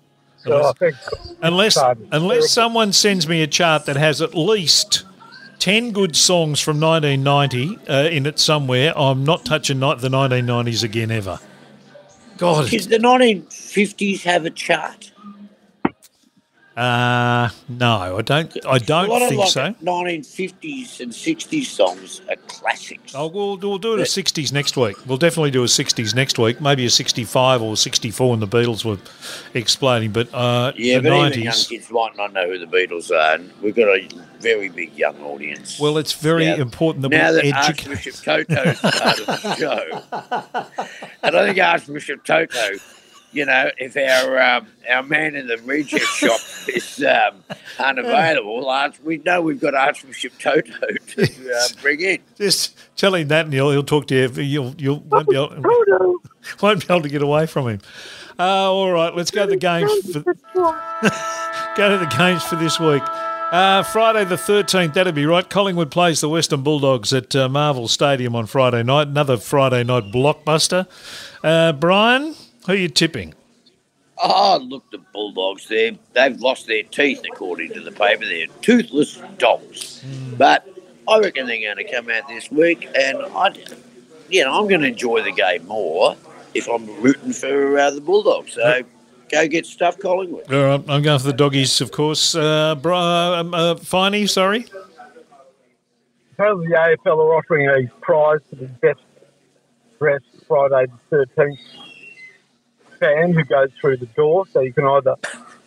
[0.43, 0.95] So I think
[1.41, 1.77] Unless
[2.11, 5.03] unless someone sends me a chart that has at least
[5.59, 10.83] ten good songs from 1990 uh, in it somewhere, I'm not touching ni- the 1990s
[10.83, 11.39] again ever.
[12.37, 15.12] God, Did the 1950s have a chart?
[16.75, 18.65] Uh, no, I don't.
[18.65, 19.61] I don't think like so.
[19.83, 23.13] 1950s and 60s songs are classics.
[23.15, 24.95] Oh, we'll, we'll do it a 60s next week.
[25.05, 26.59] We'll definitely do a 60s next week.
[26.61, 28.97] Maybe a 65 or 64 when the Beatles were
[29.53, 30.11] exploding.
[30.11, 31.69] But uh, yeah, the but even young 90s.
[31.69, 34.07] kids might not know who the Beatles are, and we've got a
[34.39, 35.79] very big young audience.
[35.79, 36.55] Well, it's very Yeah.
[36.55, 37.89] important that now we that educate.
[37.89, 42.71] Archbishop Toto's part of the show, and I think Archbishop Toto,
[43.33, 47.43] you know, if our um, our man in the reject shop is um,
[47.79, 51.23] unavailable, Arch, we know we've got Archbishop Toto to
[51.55, 52.19] uh, bring in.
[52.37, 54.29] Just tell him that, and he'll, he'll talk to you.
[54.41, 56.19] You'll you'll won't be able!
[56.61, 57.79] Won't be able to get away from him.
[58.37, 59.89] Uh, all right, let's go to the games.
[60.11, 63.01] For, go to the games for this week.
[63.53, 65.47] Uh, Friday the 13th, that'd be right.
[65.47, 69.07] Collingwood plays the Western Bulldogs at uh, Marvel Stadium on Friday night.
[69.07, 70.87] Another Friday night blockbuster.
[71.43, 73.33] Uh, Brian, who are you tipping?
[74.21, 78.25] Oh, look, the Bulldogs, they they've lost their teeth, according to the paper.
[78.25, 80.03] They're toothless dogs.
[80.37, 80.67] But
[81.07, 83.53] I reckon they're going to come out this week, and I,
[84.29, 86.15] you know, I'm going to enjoy the game more
[86.53, 88.53] if I'm rooting for uh, the Bulldogs.
[88.53, 88.83] So
[89.29, 90.51] go get stuff, Collingwood.
[90.53, 92.35] All right, I'm going for the doggies, of course.
[92.35, 94.67] Uh, Bri- um, uh, Finey, sorry.
[96.33, 99.01] Apparently, the AFL are offering a prize for the best
[99.99, 101.82] dressed Friday the 13th
[103.03, 104.45] fan who goes through the door.
[104.51, 105.15] So you can either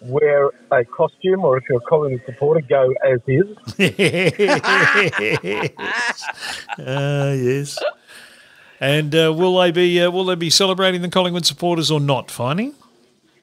[0.01, 3.57] wear a costume or if you're a Collingwood supporter, go as is.
[6.79, 7.79] Uh, yes.
[8.81, 12.29] And uh, will they be uh, will they be celebrating the Collingwood supporters or not?
[12.29, 12.75] Finey.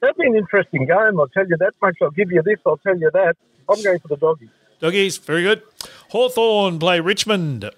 [0.00, 1.96] That'd be an interesting game, I'll tell you that much.
[2.02, 3.36] I'll give you this, I'll tell you that.
[3.68, 4.50] I'm going for the doggies.
[4.78, 5.62] Doggies, very good.
[6.10, 7.70] Hawthorn play Richmond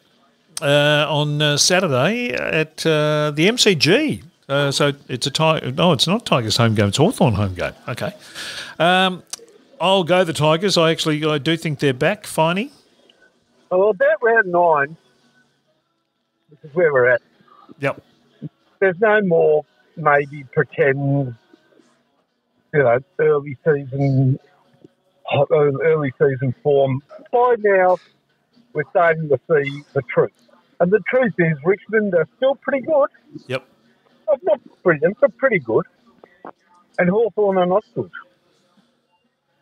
[0.60, 4.24] uh, on uh, Saturday at uh, the MCG.
[4.48, 6.88] Uh, so it's a ti- no, it's not Tigers home game.
[6.88, 7.72] It's Hawthorn home game.
[7.88, 8.12] Okay,
[8.78, 9.22] um,
[9.80, 10.76] I'll go the Tigers.
[10.76, 12.24] I actually I do think they're back.
[12.24, 12.70] Finey.
[13.70, 14.96] Well, about round nine,
[16.50, 17.22] this is where we're at.
[17.80, 18.02] Yep.
[18.78, 19.64] There's no more
[19.96, 21.34] maybe pretend,
[22.72, 24.38] you know, early season,
[25.50, 27.02] early season form.
[27.32, 27.96] By now,
[28.72, 30.30] we're starting to see the truth.
[30.78, 33.08] And the truth is, Richmond are still pretty good.
[33.48, 33.66] Yep.
[34.30, 35.84] Uh, Not brilliant, but pretty good.
[36.98, 38.10] And Hawthorn are not good.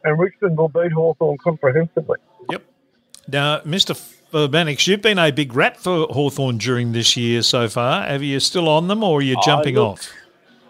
[0.04, 2.18] And Richmond will beat Hawthorn comprehensively.
[2.50, 2.62] Yep.
[3.28, 3.96] Now, Mr.
[4.50, 8.02] Mannix, you've been a big rat for Hawthorn during this year so far.
[8.06, 10.12] Have you still on them or are you Oh, jumping look, off?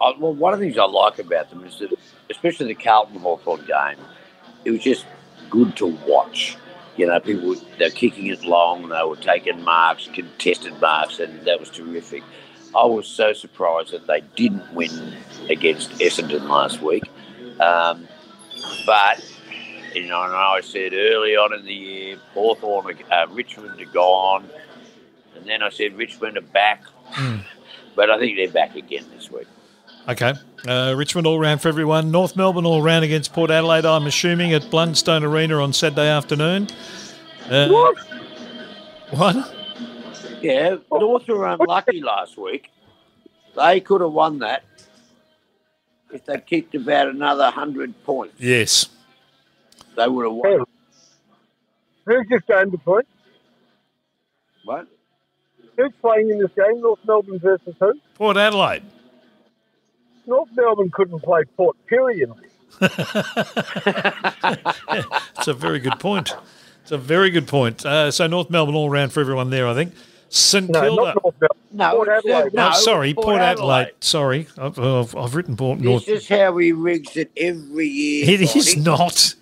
[0.01, 1.93] Uh, well, one of the things I like about them is that,
[2.29, 3.97] especially the Carlton Hawthorn game,
[4.63, 5.05] it was just
[5.49, 6.57] good to watch.
[6.95, 11.41] You know, people were- they're kicking it long, they were taking marks, contested marks, and
[11.45, 12.23] that was terrific.
[12.75, 15.13] I was so surprised that they didn't win
[15.49, 17.03] against Essendon last week.
[17.59, 18.07] Um,
[18.85, 19.23] but,
[19.93, 24.49] you know, and I said early on in the year, Hawthorn, uh, Richmond are gone.
[25.35, 26.83] And then I said Richmond are back.
[27.95, 29.47] But I think they're back again this week.
[30.09, 30.33] Okay.
[30.67, 32.11] Uh, Richmond all round for everyone.
[32.11, 36.67] North Melbourne all round against Port Adelaide, I'm assuming, at Blundstone Arena on Saturday afternoon.
[37.49, 37.97] Uh, What?
[39.11, 39.55] What?
[40.45, 42.69] Yeah, North were unlucky last week.
[43.55, 44.63] They could have won that
[46.13, 48.35] if they kicked about another 100 points.
[48.37, 48.89] Yes.
[49.97, 50.65] They would have won.
[52.05, 53.01] Who's this game between?
[54.65, 54.87] What?
[55.77, 56.79] Who's playing in this game?
[56.79, 57.93] North Melbourne versus who?
[58.13, 58.83] Port Adelaide.
[60.27, 62.31] North Melbourne couldn't play Port Pirie.
[65.37, 66.35] It's a very good point.
[66.83, 67.83] It's a very good point.
[67.83, 69.93] Uh, so North Melbourne all round for everyone there, I think.
[70.29, 71.01] St No, Kilda.
[71.03, 71.57] not North Melbourne.
[71.71, 72.53] No, Port it's, uh, Adelaide.
[72.53, 73.81] no, sorry, Port, Port Adelaide.
[73.81, 74.03] Adelaide.
[74.03, 76.05] Sorry, I've, I've, I've written Port North.
[76.05, 78.29] This is how he rigs it every year.
[78.29, 78.81] It is Bonnie.
[78.85, 79.35] not.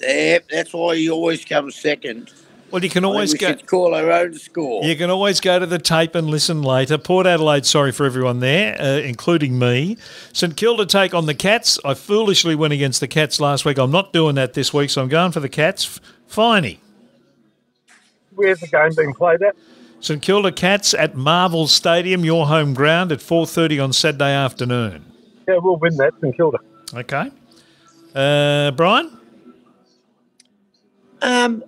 [0.00, 2.30] Yep, that's why he always comes second.
[2.70, 3.54] Well, you can always we go.
[3.56, 4.84] call our own score.
[4.84, 6.98] You can always go to the tape and listen later.
[6.98, 9.96] Port Adelaide, sorry for everyone there, uh, including me.
[10.34, 11.78] St Kilda take on the Cats.
[11.82, 13.78] I foolishly went against the Cats last week.
[13.78, 15.98] I'm not doing that this week, so I'm going for the Cats.
[16.30, 16.76] Finey.
[18.34, 19.56] Where's the game being played at?
[20.00, 25.04] St Kilda Cats at Marvel Stadium, your home ground, at 4.30 on Saturday afternoon.
[25.48, 26.58] Yeah, we'll win that, St Kilda.
[26.94, 27.30] Okay.
[28.14, 29.18] Uh, Brian?
[31.20, 31.64] Um,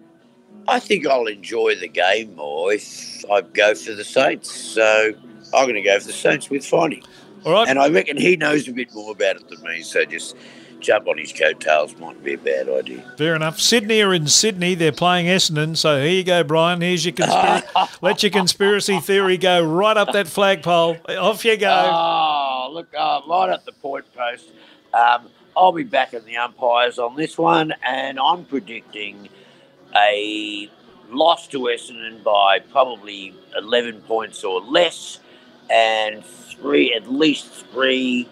[0.68, 4.54] I think I'll enjoy the game more if I go for the Saints.
[4.54, 5.12] So
[5.52, 7.04] I'm going to go for the Saints with Finey.
[7.44, 7.68] All right.
[7.68, 9.82] And I reckon he knows a bit more about it than me.
[9.82, 10.36] So just
[10.80, 13.02] jump on his coattails might be a bad idea.
[13.16, 13.60] Fair enough.
[13.60, 14.74] Sydney are in Sydney.
[14.74, 15.76] They're playing Essendon.
[15.76, 16.80] So here you go, Brian.
[16.80, 17.66] Here's your conspiracy.
[18.02, 20.96] Let your conspiracy theory go right up that flagpole.
[21.08, 21.90] Off you go.
[21.92, 24.50] Oh, look, uh, right at the point post.
[24.92, 29.28] Um, I'll be back in the umpires on this one, and I'm predicting
[29.96, 30.70] a
[31.10, 35.18] loss to Essendon by probably 11 points or less,
[35.68, 38.28] and three, at least three,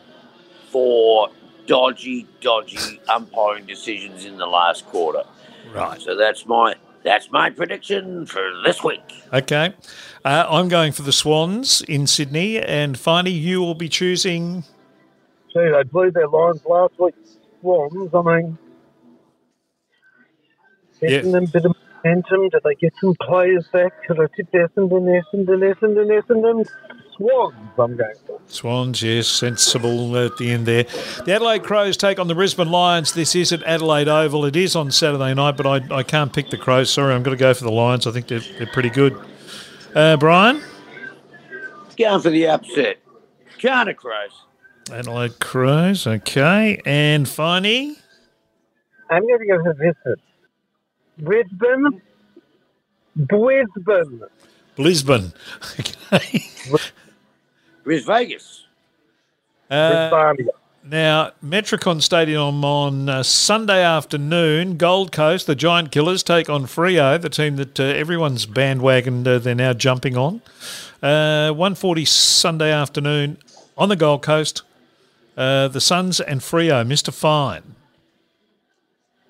[0.70, 1.30] four
[1.68, 5.22] dodgy, dodgy umpiring decisions in the last quarter.
[5.72, 6.00] right.
[6.00, 9.22] So that's my that's my prediction for this week.
[9.32, 9.74] Okay.
[10.24, 12.58] Uh, I'm going for the Swans in Sydney.
[12.58, 14.64] And finally, you will be choosing.
[15.52, 17.14] Gee, they blew their lines last week.
[17.60, 18.58] Swans, I mean,
[21.00, 22.48] getting them a bit of momentum.
[22.48, 23.92] Did they get some players back?
[24.06, 26.68] Could I tip Essendon, Essendon, Essendon, Essendon?
[27.18, 28.40] Swans, I'm going for.
[28.46, 30.84] Swans, yes, sensible at the end there.
[30.84, 33.12] The Adelaide Crows take on the Brisbane Lions.
[33.12, 34.44] This is at Adelaide Oval.
[34.44, 36.90] It is on Saturday night, but I, I can't pick the Crows.
[36.90, 38.06] Sorry, I'm going to go for the Lions.
[38.06, 39.20] I think they're, they're pretty good.
[39.96, 40.62] Uh, Brian?
[41.98, 42.98] Going for the upset.
[43.58, 44.30] China Crows.
[44.92, 46.80] Adelaide Crows, okay.
[46.86, 47.96] And Finey?
[49.10, 50.16] I'm going to go for this.
[51.18, 52.00] Brisbane.
[53.16, 54.22] Brisbane.
[54.76, 55.32] Brisbane.
[55.80, 56.44] Okay.
[57.88, 58.66] Where's Vegas?
[59.70, 60.34] Uh,
[60.84, 67.18] Now, Metricon Stadium on uh, Sunday afternoon, Gold Coast, the Giant Killers take on Freo,
[67.18, 70.42] the team that uh, everyone's bandwagoned, uh, they're now jumping on.
[71.02, 73.38] Uh, 1.40 Sunday afternoon
[73.78, 74.64] on the Gold Coast,
[75.38, 77.10] uh, the Suns and Freo, Mr.
[77.10, 77.74] Fine.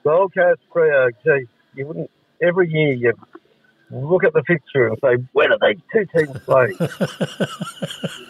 [0.02, 2.10] Gold Coast Freo, gee, you wouldn't,
[2.42, 3.12] every year you
[3.92, 6.74] look at the fixture and say, where do these two teams play?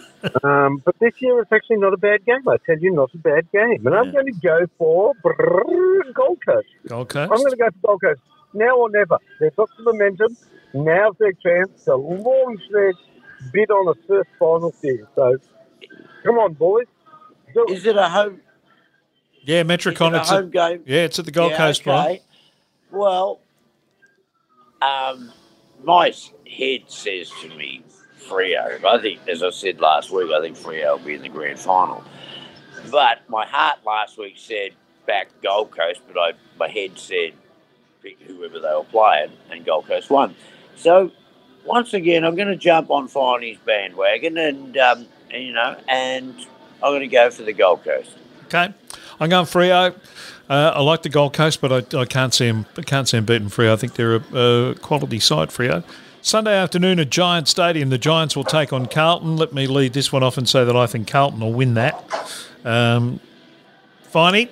[0.42, 3.18] um, but this year it's actually not a bad game, I tell you, not a
[3.18, 3.87] bad game.
[3.87, 4.12] And I'm Yeah.
[4.12, 6.68] going to go for brrr, Gold Coast.
[6.87, 7.33] Gold Coast.
[7.33, 8.20] I'm going to go for Gold Coast.
[8.54, 9.18] Now or never.
[9.40, 10.37] They've got the momentum.
[10.74, 12.92] Now's their chance to launch their
[13.52, 15.07] bid on a first final series.
[15.14, 15.37] So,
[16.24, 16.87] come on, boys.
[17.54, 17.72] Do it.
[17.72, 18.40] Is it a home?
[19.42, 20.14] Yeah, Is it Metricon.
[20.14, 20.83] a home at, game?
[20.87, 22.07] yeah, it's at the Gold Yeah, Coast, Brian.
[22.07, 22.22] okay.
[22.90, 23.40] Well,
[24.83, 25.33] um,
[25.85, 26.12] my
[26.50, 27.83] head says to me,
[28.29, 28.85] Freo.
[28.85, 31.59] I think, as I said last week, I think Freo will be in the grand
[31.59, 32.05] final.
[32.91, 34.73] But my heart last week said
[35.07, 37.33] back Gold Coast, but I my head said
[38.03, 40.35] pick whoever they were playing, and Gold Coast won.
[40.77, 41.11] So
[41.64, 46.35] once again, I'm going to jump on Finey's bandwagon, and, um, you know, and
[46.83, 48.11] I'm going to go for the Gold Coast.
[48.47, 48.73] Okay,
[49.21, 49.95] I'm going Freo.
[50.49, 52.67] Uh, I like the Gold Coast, but I, I can't see him.
[52.79, 53.73] I can't see him beating Freo.
[53.73, 55.51] I think they're a, a quality side.
[55.51, 55.85] Freo.
[56.20, 57.90] Sunday afternoon at Giant Stadium.
[57.90, 59.37] The Giants will take on Carlton.
[59.37, 61.94] Let me lead this one off and say that I think Carlton will win that.
[62.64, 63.20] Um,
[64.12, 64.48] Finey,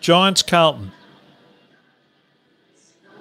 [0.00, 0.92] Giants, Carlton.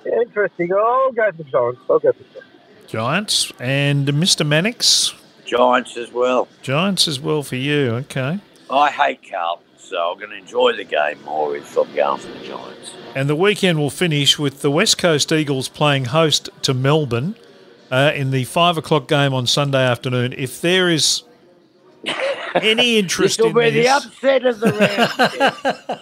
[0.05, 0.71] Interesting.
[0.73, 1.81] I'll go for Giants.
[1.89, 2.47] I'll go for Giants.
[2.87, 4.45] Giants and Mr.
[4.45, 5.13] Mannix.
[5.45, 6.47] Giants as well.
[6.61, 7.91] Giants as well for you.
[7.95, 8.39] Okay.
[8.69, 12.27] I hate Carlton, so I'm going to enjoy the game more if I'm going for
[12.27, 12.93] the Giants.
[13.15, 17.35] And the weekend will finish with the West Coast Eagles playing host to Melbourne
[17.91, 20.33] uh, in the five o'clock game on Sunday afternoon.
[20.37, 21.23] If there is
[22.55, 24.71] any interest in be the this, upset of the
[25.89, 26.01] round.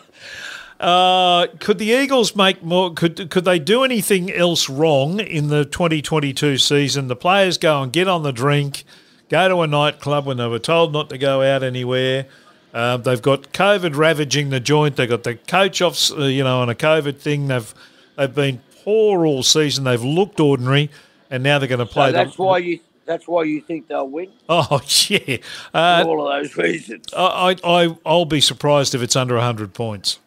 [0.79, 2.93] uh, could the Eagles make more?
[2.93, 7.07] Could could they do anything else wrong in the 2022 season?
[7.07, 8.83] The players go and get on the drink,
[9.29, 12.27] go to a nightclub when they were told not to go out anywhere.
[12.73, 14.97] Uh, they've got COVID ravaging the joint.
[14.97, 17.47] They've got the coach off, uh, you know, on a COVID thing.
[17.47, 17.73] They've
[18.17, 19.85] they've been poor all season.
[19.85, 20.89] They've looked ordinary,
[21.35, 22.07] and now they're going to play.
[22.07, 25.19] so that's the, why you that's why you think they'll win Oh yeah.
[25.19, 27.05] for Uh, all of those reasons.
[27.15, 30.19] I, I I'll be surprised if it's under hundred points.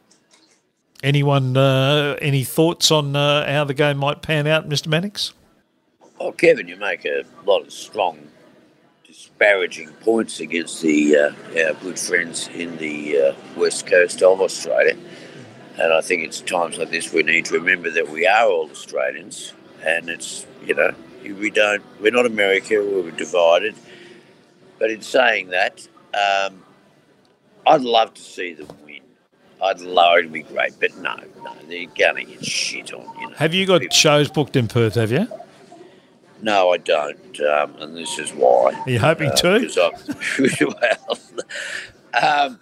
[1.02, 1.56] Anyone?
[1.56, 5.32] Uh, any thoughts on uh, how the game might pan out, Mister Mannix?
[6.20, 8.18] Oh, Kevin, you make a lot of strong,
[9.06, 14.96] disparaging points against the uh, our good friends in the uh, west coast of Australia,
[15.78, 18.68] and I think it's times like this we need to remember that we are all
[18.70, 19.52] Australians,
[19.86, 20.94] and it's you know
[21.40, 23.74] we don't we're not America, we're divided.
[24.78, 26.62] But in saying that, um,
[27.66, 29.00] I'd love to see them win.
[29.61, 33.02] I'd love it to be great, but no, no, they're gonna get shit on.
[33.20, 34.94] You know, Have you got People- shows booked in Perth?
[34.94, 35.26] Have you?
[36.40, 38.72] No, I don't, um, and this is why.
[38.87, 39.94] Are you hoping Uh, to?
[40.78, 41.18] well,
[42.46, 42.61] um,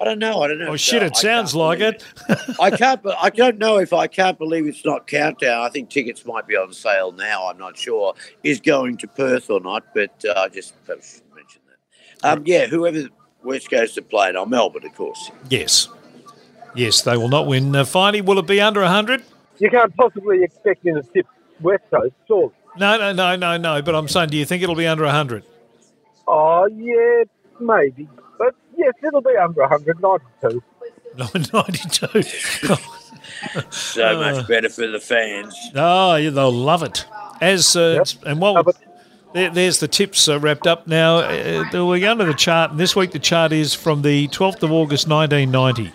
[0.00, 0.42] I don't know.
[0.42, 0.68] I don't know.
[0.68, 1.02] Oh So shit!
[1.02, 1.94] It I sounds like believe
[2.28, 2.60] it.
[2.60, 3.02] I can't.
[3.02, 5.62] be- I don't know if I can't believe it's not countdown.
[5.62, 7.46] I think tickets might be on sale now.
[7.48, 11.34] I'm not sure is going to Perth or not, but uh, I just perhaps should
[11.34, 11.60] mention
[12.22, 12.28] that.
[12.38, 13.08] Um, yeah, whoever
[13.44, 15.30] West Coast are playing on Melbourne, of course.
[15.48, 15.88] yes,
[16.74, 17.74] yes, they will not win.
[17.76, 19.22] Uh, Finey, will it be under hundred?
[19.58, 21.26] You can't possibly expect him to tip
[21.60, 22.52] West Coast, surely.
[22.76, 23.80] No, no, no, no, no.
[23.82, 25.44] But I'm saying, do you think it'll be under hundred?
[26.26, 27.22] Oh, yeah,
[27.60, 28.08] maybe.
[28.74, 30.62] But yes, it'll be under 192.
[31.16, 32.22] Ninety-two.
[33.70, 34.32] So Uh.
[34.32, 35.54] much better for the fans.
[35.74, 37.06] Oh, yeah, they'll love it.
[37.40, 38.08] As uh, Yep.
[38.26, 38.72] and while Uh,
[39.32, 42.70] there, there's the tips uh, wrapped up now, uh, we're going to the chart.
[42.72, 45.92] And this week the chart is from the 12th of August 1990.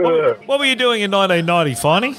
[0.00, 2.14] Uh, What were you doing in 1990, Finey?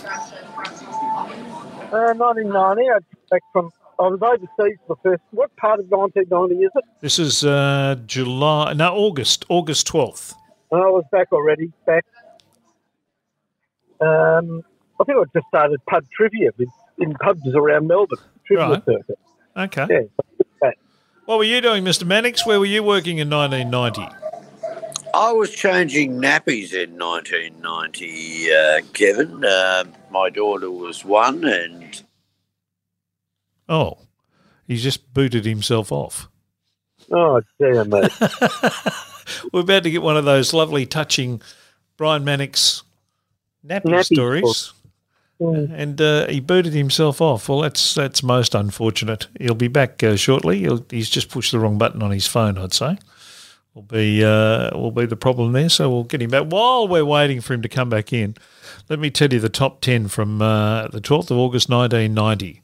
[1.93, 5.87] uh, 1990, I came back from, I was overseas for the first, what part of
[5.91, 6.83] 1990 is it?
[7.01, 10.33] This is uh, July, no, August, August 12th.
[10.71, 12.05] I was back already, back.
[13.99, 14.61] Um,
[14.99, 16.67] I think I just started pub trivia in,
[16.99, 18.85] in pubs around Melbourne, trivia Right.
[18.85, 19.19] circuit.
[19.57, 19.85] Okay.
[19.89, 20.69] Yeah.
[21.25, 22.07] What were you doing, Mr.
[22.07, 22.45] Mannix?
[22.45, 24.07] Where were you working in 1990?
[25.13, 29.43] I was changing nappies in 1990, uh, Kevin.
[29.43, 32.01] Uh, my daughter was one, and
[33.69, 33.99] Oh,
[34.67, 36.27] he's just booted himself off.
[37.11, 38.11] Oh, damn it.
[39.53, 41.41] We're about to get one of those lovely, touching
[41.97, 42.83] Brian Mannix
[43.65, 44.73] nappy, Nappy stories.
[45.39, 47.47] And uh, he booted himself off.
[47.47, 49.27] Well, that's that's most unfortunate.
[49.39, 50.59] He'll be back uh, shortly.
[50.59, 52.57] He'll, he's just pushed the wrong button on his phone.
[52.57, 52.97] I'd say
[53.73, 55.69] will be uh, will be the problem there.
[55.69, 56.45] So we'll get him back.
[56.47, 58.35] While we're waiting for him to come back in,
[58.89, 62.61] let me tell you the top ten from uh, the twelfth of August, nineteen ninety.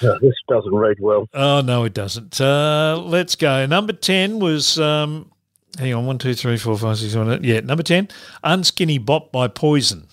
[0.20, 1.28] This doesn't read well.
[1.34, 2.40] Oh no, it doesn't.
[2.40, 3.66] Uh, let's go.
[3.66, 4.78] Number ten was.
[4.78, 5.30] Um,
[5.78, 7.44] hang on, one, two, three, four, five, six, seven, eight.
[7.44, 8.08] Yeah, number ten,
[8.42, 10.06] "Unskinny Bop" by Poison.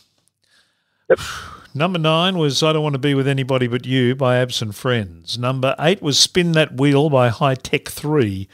[1.73, 5.37] Number nine was "I Don't Want to Be with Anybody But You" by Absent Friends.
[5.37, 8.47] Number eight was "Spin That Wheel" by High Tech Three.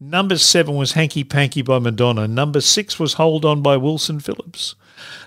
[0.00, 2.28] Number seven was "Hanky Panky" by Madonna.
[2.28, 4.74] Number six was "Hold On" by Wilson Phillips.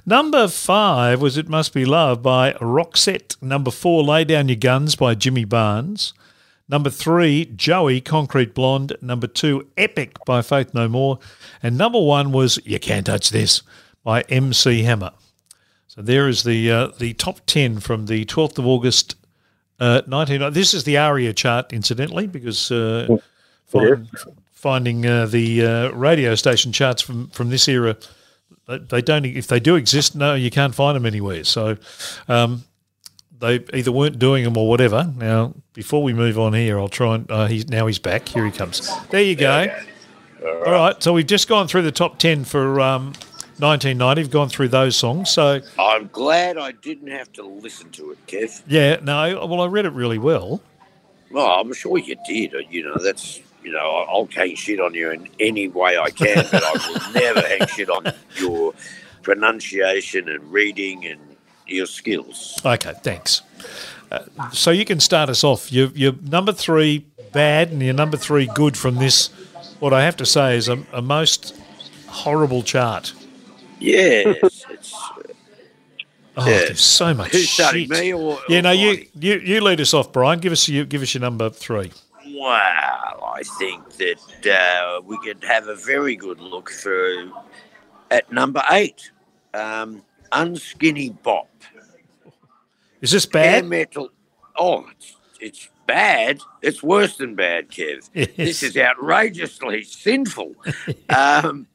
[0.05, 3.41] Number five was It Must Be Love by Roxette.
[3.41, 6.13] Number four, Lay Down Your Guns by Jimmy Barnes.
[6.69, 8.95] Number three, Joey, Concrete Blonde.
[9.01, 11.19] Number two, Epic by Faith No More.
[11.61, 13.61] And number one was You Can't Touch This
[14.03, 15.11] by MC Hammer.
[15.87, 19.15] So there is the uh, the top 10 from the 12th of August,
[19.81, 20.53] uh, 19...
[20.53, 23.17] This is the ARIA chart, incidentally, because uh,
[23.65, 24.07] find,
[24.61, 27.97] finding uh, the uh, radio station charts from, from this era
[28.67, 29.25] they, don't.
[29.25, 31.43] If they do exist, no, you can't find them anywhere.
[31.43, 31.77] So
[32.27, 32.63] um,
[33.39, 35.11] they either weren't doing them or whatever.
[35.17, 38.29] Now, before we move on here, I'll try and uh, he's now he's back.
[38.29, 38.89] Here he comes.
[39.09, 39.67] There you go.
[40.43, 41.01] All right.
[41.01, 43.07] So we've just gone through the top ten for um,
[43.57, 44.21] 1990.
[44.21, 45.29] We've gone through those songs.
[45.29, 48.61] So I'm glad I didn't have to listen to it, Kev.
[48.67, 49.45] yeah, no.
[49.45, 50.61] Well, I read it really well.
[51.29, 52.53] Well, I'm sure you did.
[52.69, 56.45] You know, that's you know, I'll hang shit on you in any way I can,
[56.51, 58.73] but I will never hang shit on your
[59.21, 61.19] pronunciation and reading and
[61.67, 62.59] your skills.
[62.65, 63.41] Okay, thanks.
[64.11, 64.19] Uh,
[64.51, 65.71] so you can start us off.
[65.71, 69.27] Your your number three bad and your number three good from this.
[69.79, 71.55] What I have to say is a, a most
[72.07, 73.13] horrible chart.
[73.79, 74.37] Yes,
[74.69, 74.93] it's
[76.37, 76.59] Oh, Yeah.
[76.59, 77.89] there's so much Who's shit.
[77.89, 80.39] me or- yeah, no, you, you you lead us off, Brian.
[80.39, 81.91] Give us you give us your number three.
[82.41, 87.31] Well, I think that uh, we could have a very good look through
[88.09, 89.11] at number eight,
[89.53, 91.51] um, Unskinny Bop.
[92.99, 93.65] Is this Hair bad?
[93.65, 94.09] metal.
[94.57, 96.39] Oh, it's, it's bad.
[96.63, 98.09] It's worse than bad, Kev.
[98.35, 100.55] This is outrageously sinful.
[101.09, 101.67] Um,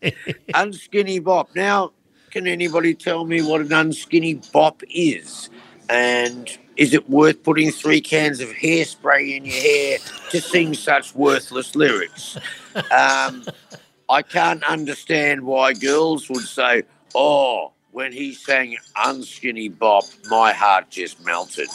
[0.52, 1.54] unskinny Bop.
[1.54, 1.92] Now,
[2.32, 5.48] can anybody tell me what an unskinny bop is?
[5.88, 9.98] And is it worth putting three cans of hairspray in your hair
[10.30, 12.36] to sing such worthless lyrics?
[12.76, 13.44] Um,
[14.08, 16.82] I can't understand why girls would say,
[17.14, 21.68] oh, when he sang Unskinny Bop, my heart just melted.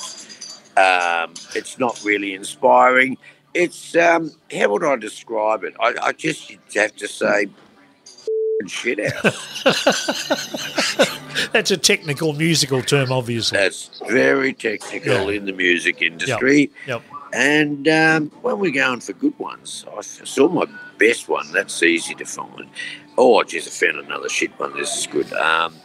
[0.78, 3.18] Um, it's not really inspiring.
[3.54, 5.74] It's, um, how would I describe it?
[5.80, 7.48] I, I you'd have to say,
[8.68, 9.24] shit out.
[11.54, 13.58] That's a technical musical term, obviously.
[13.58, 15.38] That's very technical Yeah.
[15.38, 16.72] in the music industry.
[16.88, 17.02] Yep.
[17.34, 20.66] And um, when we're going for good ones, I saw my
[20.98, 21.52] best one.
[21.54, 22.70] That's easy to find.
[23.18, 24.76] Oh, I just found another shit one.
[24.78, 25.32] This is good.
[25.34, 25.76] Um,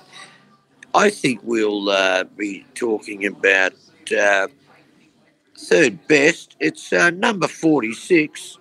[0.95, 3.75] I think we'll uh, be talking about
[4.19, 4.49] uh,
[5.59, 6.57] third best.
[6.59, 8.59] It's uh, number 46.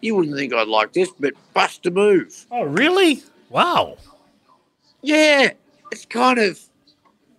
[0.00, 2.46] You wouldn't think I'd like this, but Bust a Move.
[2.50, 3.22] Oh, really?
[3.50, 3.96] Wow.
[5.02, 5.50] Yeah,
[5.90, 6.60] it's kind of.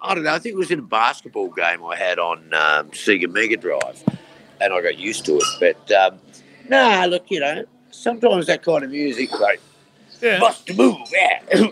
[0.02, 0.34] I don't know.
[0.34, 4.02] I think it was in a basketball game I had on um, Sega Mega Drive,
[4.62, 5.44] and I got used to it.
[5.60, 6.20] But um,
[6.70, 9.60] nah, look, you know, sometimes that kind of music, like
[10.22, 10.40] Yeah.
[10.40, 11.42] bust a move, yeah.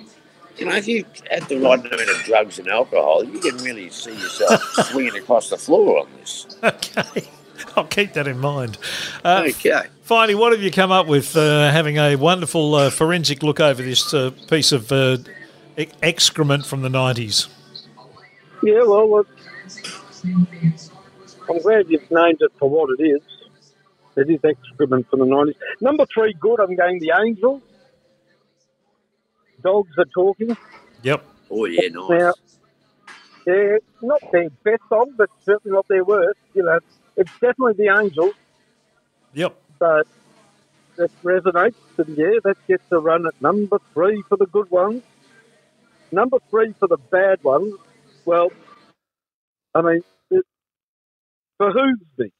[0.57, 3.89] you know, if you had the right amount of drugs and alcohol, you can really
[3.89, 4.61] see yourself
[4.91, 6.47] swinging across the floor on this.
[6.63, 7.29] Okay.
[7.77, 8.77] I'll keep that in mind.
[9.23, 9.83] Uh, Okay.
[10.07, 13.83] Finally, what have you come up with uh, having a wonderful uh, forensic look over
[13.83, 15.17] this uh, piece of uh,
[15.77, 17.49] e- excrement from the 90s?
[18.63, 19.27] Yeah, well, look,
[21.49, 23.21] I'm glad you've named it for what it is.
[24.15, 25.55] It is excrement from the 90s.
[25.81, 27.61] Number three, good, I'm going The Angel.
[29.61, 30.55] Dogs are talking.
[31.03, 31.25] Yep.
[31.51, 32.09] Oh yeah, nice.
[32.09, 32.33] Now,
[33.45, 36.39] they're not their best song, but certainly not their worst.
[36.53, 36.79] You know,
[37.17, 38.31] it's definitely The Angel.
[39.33, 39.63] Yep.
[39.79, 40.07] But
[40.97, 41.75] that resonates.
[41.97, 45.03] And yeah, that gets a run at number three for the good ones.
[46.11, 47.73] Number three for the bad ones.
[48.25, 48.51] Well,
[49.75, 50.01] I mean,
[50.31, 50.45] it
[51.59, 52.31] behooves me.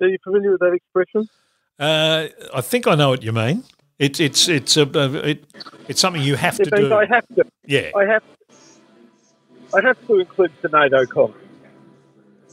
[0.00, 1.28] Are you familiar with that expression?
[1.78, 3.64] Uh, I think I know what you mean.
[3.98, 5.44] It's it's it's a it,
[5.88, 6.94] it's something you have It to do.
[6.94, 7.44] I have to.
[7.64, 7.90] Yeah.
[7.96, 8.22] I have.
[9.74, 11.34] I have to include Sinead O'Connor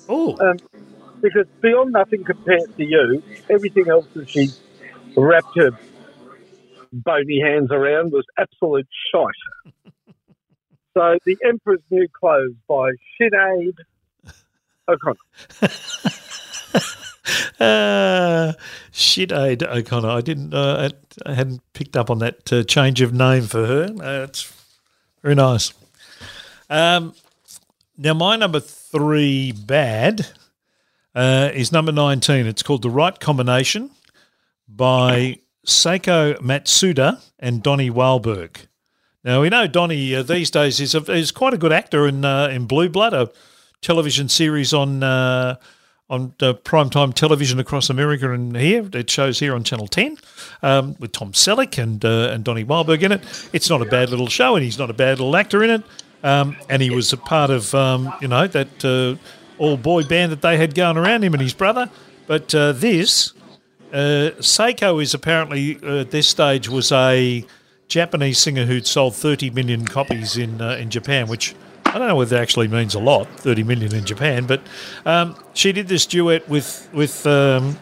[0.09, 0.57] Oh, um,
[1.23, 4.49] because beyond nothing compared to you, everything else that she
[5.15, 5.71] wrapped her
[6.91, 9.73] bony hands around was absolute shite.
[10.93, 13.77] so, The Emperor's New Clothes by Shit Sinead
[14.87, 15.17] O'Connor.
[17.59, 18.53] uh,
[18.91, 20.09] shit, Aid O'Connor.
[20.09, 20.53] I didn't.
[20.53, 20.89] Uh,
[21.25, 23.83] I I hadn't picked up on that uh, change of name for her.
[23.83, 24.53] Uh, it's
[25.21, 25.73] very nice.
[26.69, 27.13] Um,
[27.97, 30.27] now my number three bad
[31.15, 32.47] uh, is number nineteen.
[32.47, 33.91] It's called "The Right Combination"
[34.67, 38.67] by Seiko Matsuda and Donnie Wahlberg.
[39.23, 42.25] Now we know Donnie uh, these days is a, is quite a good actor in
[42.25, 43.29] uh, in Blue Blood, a
[43.81, 45.55] television series on uh,
[46.09, 48.87] on uh, primetime television across America and here.
[48.93, 50.17] It shows here on Channel Ten
[50.61, 53.49] um, with Tom Selleck and uh, and Donnie Wahlberg in it.
[53.53, 55.83] It's not a bad little show, and he's not a bad little actor in it.
[56.23, 59.15] Um, and he was a part of um, you know that uh,
[59.57, 61.89] all boy band that they had going around him and his brother.
[62.27, 63.33] But uh, this
[63.91, 67.45] uh, Seiko is apparently uh, at this stage was a
[67.87, 71.53] Japanese singer who'd sold 30 million copies in uh, in Japan, which
[71.85, 74.45] I don't know whether that actually means a lot, 30 million in Japan.
[74.47, 74.61] But
[75.05, 77.77] um, she did this duet with with um,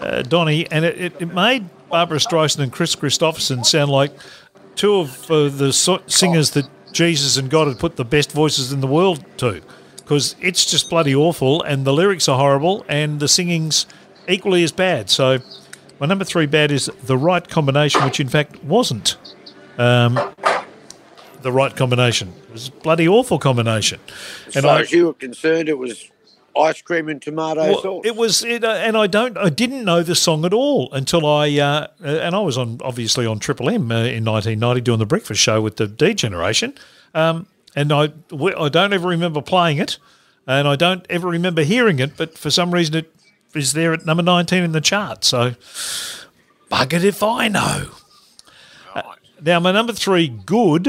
[0.00, 4.12] uh, Donny, and it, it, it made Barbra Streisand and Kris Kristofferson sound like
[4.76, 8.72] two of uh, the so- singers that Jesus and God had put the best voices
[8.72, 9.60] in the world to,
[10.12, 13.86] because it's just bloody awful, and the lyrics are horrible, and the singing's
[14.28, 15.08] equally as bad.
[15.08, 15.38] So,
[16.00, 19.16] my number three bad is the right combination, which in fact wasn't
[19.78, 20.20] um,
[21.40, 22.28] the right combination.
[22.48, 24.00] It was a bloody awful combination.
[24.48, 26.10] As And far I- as you were concerned, it was
[26.54, 28.02] ice cream and tomato well, sauce.
[28.04, 31.24] it was, it, uh, and I don't, I didn't know the song at all until
[31.24, 34.98] I, uh, uh, and I was on obviously on Triple M uh, in 1990 doing
[34.98, 36.74] the breakfast show with the D Generation,
[37.14, 39.98] um, and I, I don't ever remember playing it,
[40.46, 43.14] and I don't ever remember hearing it, but for some reason it
[43.54, 45.24] is there at number 19 in the chart.
[45.24, 45.54] So,
[46.70, 47.90] buggered if I know.
[48.94, 49.02] Uh,
[49.42, 50.88] now my number three, good.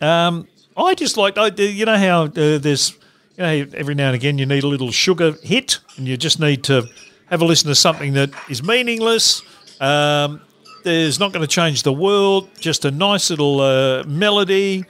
[0.00, 0.46] Um,
[0.76, 2.92] I just like, I, you know how uh, there's,
[3.36, 6.38] you know, every now and again you need a little sugar hit, and you just
[6.38, 6.86] need to
[7.30, 9.42] have a listen to something that is meaningless.
[9.80, 10.40] Um,
[10.84, 12.48] there's not going to change the world.
[12.58, 14.84] Just a nice little uh, melody,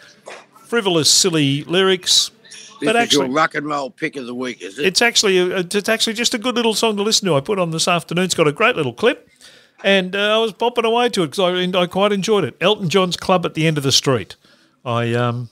[0.67, 2.31] frivolous, silly lyrics.
[2.81, 4.87] this but actually, your rock and roll pick of the week, is it?
[4.87, 7.35] it's actually a, it's actually just a good little song to listen to.
[7.35, 8.25] I put on this afternoon.
[8.25, 9.29] It's got a great little clip,
[9.85, 11.41] and uh, I was popping away to it because
[11.75, 12.57] I, I quite enjoyed it.
[12.61, 14.37] Elton John's Club at the End of the Street.
[14.85, 15.49] I um,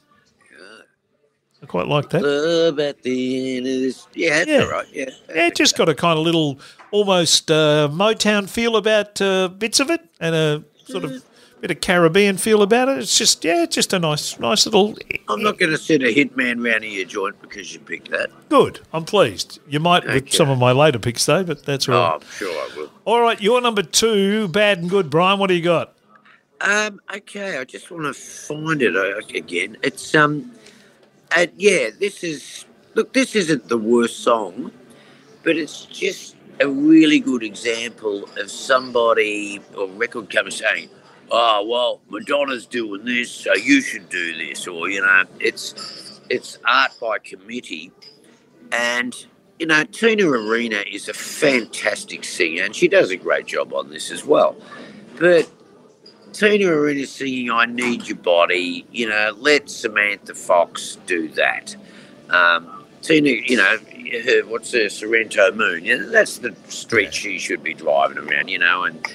[1.63, 2.21] I quite like that.
[2.21, 4.07] Club at the end of this.
[4.15, 4.61] Yeah, that's Yeah.
[4.65, 4.87] all right.
[4.93, 5.11] Yeah.
[5.35, 6.59] Yeah, it just got a kind of little,
[6.91, 11.25] almost uh, Motown feel about uh, bits of it, and a sort of
[11.65, 12.99] bit of Caribbean feel about it.
[12.99, 14.95] It's just yeah, just a nice, nice little.
[15.31, 18.29] I'm not going to send a hitman round your joint because you picked that.
[18.51, 18.81] Good.
[18.93, 19.61] I'm pleased.
[19.67, 22.15] You might with some of my later picks though, but that's all Oh, right.
[22.17, 22.91] I'm sure I will.
[23.07, 25.09] All right, your number two, bad and good.
[25.09, 25.97] Brian, what do you got?
[26.61, 28.95] Um, okay, I just want to find it
[29.35, 29.79] again.
[29.83, 30.53] It's um,
[31.35, 33.15] uh, yeah, this is look.
[33.15, 34.71] This isn't the worst song,
[35.43, 40.91] but it's just a really good example of somebody or record company saying,
[41.31, 46.59] "Oh well, Madonna's doing this, so you should do this," or you know, it's it's
[46.65, 47.93] art by committee,
[48.73, 49.15] and
[49.59, 53.91] you know, Tina Arena is a fantastic singer, and she does a great job on
[53.91, 54.57] this as well,
[55.19, 55.51] but.
[56.33, 61.77] Tina Arena singing "I Need Your Body," you know, let Samantha Fox do that.
[62.29, 63.79] Um, Tina, you know,
[64.25, 65.85] her, what's her Sorrento Moon?
[65.85, 68.85] You know, that's the street she should be driving around, you know.
[68.85, 69.07] And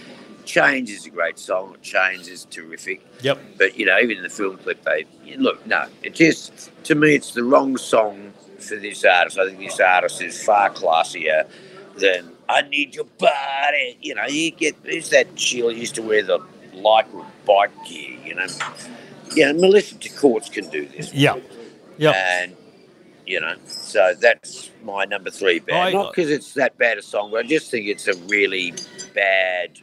[0.50, 1.76] Change is a great song.
[1.84, 3.06] Change is terrific.
[3.22, 3.38] Yep.
[3.60, 5.06] But you know, even in the film clip, they
[5.38, 5.64] look.
[5.68, 9.38] No, it just to me, it's the wrong song for this artist.
[9.38, 11.48] I think this artist is far classier
[11.98, 15.28] than "I Need Your Body." You know, you get who's that?
[15.40, 16.40] She used to wear the
[16.74, 18.18] lycra bike gear.
[18.26, 18.48] You know,
[19.36, 19.52] yeah.
[19.52, 21.14] Melissa Tkautz can do this.
[21.14, 21.38] Yeah.
[22.00, 22.42] yeah.
[22.42, 22.56] And
[23.28, 25.90] you know, so that's my number three bad.
[25.90, 28.74] I- Not because it's that bad a song, but I just think it's a really
[29.14, 29.80] bad.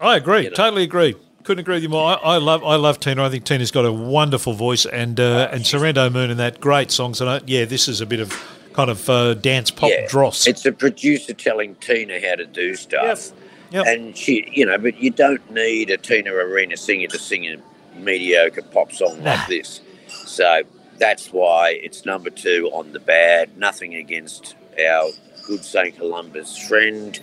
[0.00, 0.44] I agree.
[0.44, 0.56] you know.
[0.56, 1.14] Totally agree.
[1.44, 2.10] Couldn't agree with you more.
[2.10, 3.24] I, I love I love Tina.
[3.24, 6.90] I think Tina's got a wonderful voice, and uh, and Sorrento Moon and that great
[6.90, 7.20] songs.
[7.20, 8.30] And I, yeah, this is a bit of
[8.74, 10.06] kind of uh, dance pop Yeah.
[10.06, 10.46] dross.
[10.46, 13.30] It's a producer telling Tina how to do stuff.
[13.72, 13.86] Yep.
[13.86, 17.56] And she, you know, but you don't need a Tina Arena singer to sing a
[17.98, 19.32] mediocre pop song Nah.
[19.34, 19.80] like this.
[20.08, 20.62] So
[20.98, 23.56] that's why it's number two on the bad.
[23.56, 24.56] Nothing against
[24.88, 25.10] our
[25.46, 25.96] good St.
[25.98, 27.18] Columba's friend,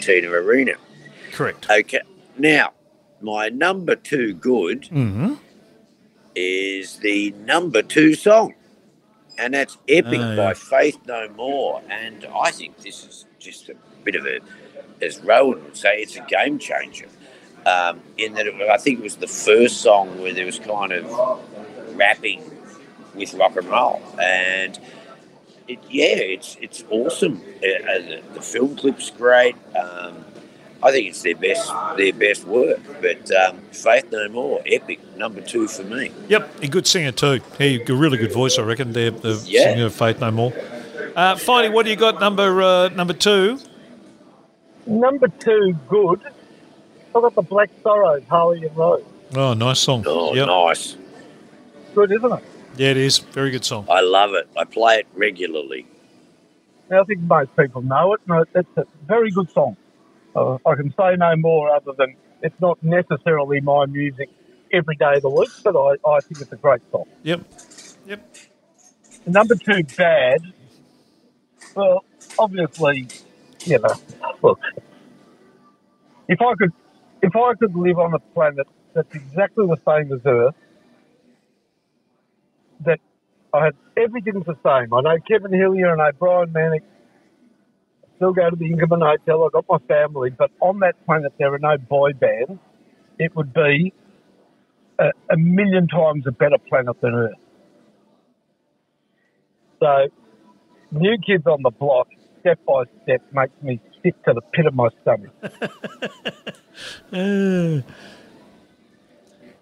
[0.00, 0.72] Tina Arena.
[1.40, 1.70] Correct.
[1.70, 2.02] Okay.
[2.36, 2.74] Now,
[3.22, 5.36] my number two good hmm
[6.34, 8.52] is the number two song,
[9.38, 10.36] and that's Epic Oh, yeah.
[10.36, 11.80] by Faith No More.
[11.88, 13.74] And I think this is just a
[14.04, 14.40] bit of a,
[15.02, 17.06] as Rowan would say, it's a game changer.
[17.64, 20.92] Um, in that, it, I think it was the first song where there was kind
[20.92, 21.06] of
[21.96, 22.42] rapping
[23.14, 24.78] with rock and roll, and
[25.68, 27.40] it, yeah, it's it's awesome.
[27.64, 29.56] Uh, uh, the, the film clip's great.
[29.74, 30.26] Um,
[30.82, 32.80] I think it's their best their best work.
[33.02, 36.10] But um, Faith No More, epic, number two for me.
[36.28, 37.40] Yep, a good singer too.
[37.58, 38.92] He a really good voice, I reckon.
[38.92, 39.64] The, the Yeah.
[39.72, 40.52] singer of Faith No More.
[41.16, 42.20] Uh, Finey, what do you got?
[42.20, 43.58] Number uh, number two.
[44.86, 46.20] Number two, good.
[47.14, 49.04] I've got the Black Sorrows, Harley and Rose.
[49.34, 50.04] Oh, nice song.
[50.06, 50.46] Oh, yep.
[50.46, 50.96] nice.
[51.94, 52.44] Good, isn't it?
[52.76, 53.18] Yeah, it is.
[53.18, 53.86] Very good song.
[53.90, 54.48] I love it.
[54.56, 55.86] I play it regularly.
[56.90, 58.20] I think most people know it.
[58.26, 59.76] No, it's a very good song.
[60.34, 64.30] Uh, I can say no more other than it's not necessarily my music
[64.72, 67.06] every day of the week, but I, I think it's a great song.
[67.22, 67.40] Yep.
[68.06, 68.36] Yep.
[69.26, 70.42] Number two, bad.
[71.74, 72.04] Well,
[72.38, 73.08] obviously,
[73.64, 73.94] you know,
[74.42, 74.60] look,
[76.28, 76.72] if I could,
[77.22, 80.54] if I could live on a planet that's exactly the same as Earth,
[82.84, 83.00] that
[83.52, 84.92] I had everything's the same.
[84.94, 86.84] I know Kevin Hillier and I, Brian Mannix,
[88.20, 89.44] still go to the Inkerman Hotel.
[89.44, 92.60] I've got my family, but on that planet there are no boy bands.
[93.18, 93.94] It would be
[94.98, 97.32] a, a million times a better planet than Earth.
[99.80, 100.08] So,
[100.90, 102.08] New Kids on the Block,
[102.40, 105.30] step by step, makes me sick to the pit of my stomach.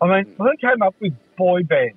[0.00, 1.96] I mean, who came up with boy bands?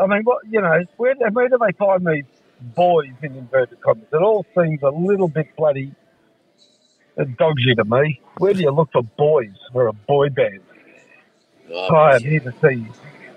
[0.00, 4.06] I mean, what you know, where, where do they find these boys in inverted commas?
[4.12, 5.92] It all seems a little bit bloody
[7.36, 8.20] dodgy to me.
[8.38, 10.60] Where do you look for boys for a boy band?
[11.72, 12.86] Oh, I am here to see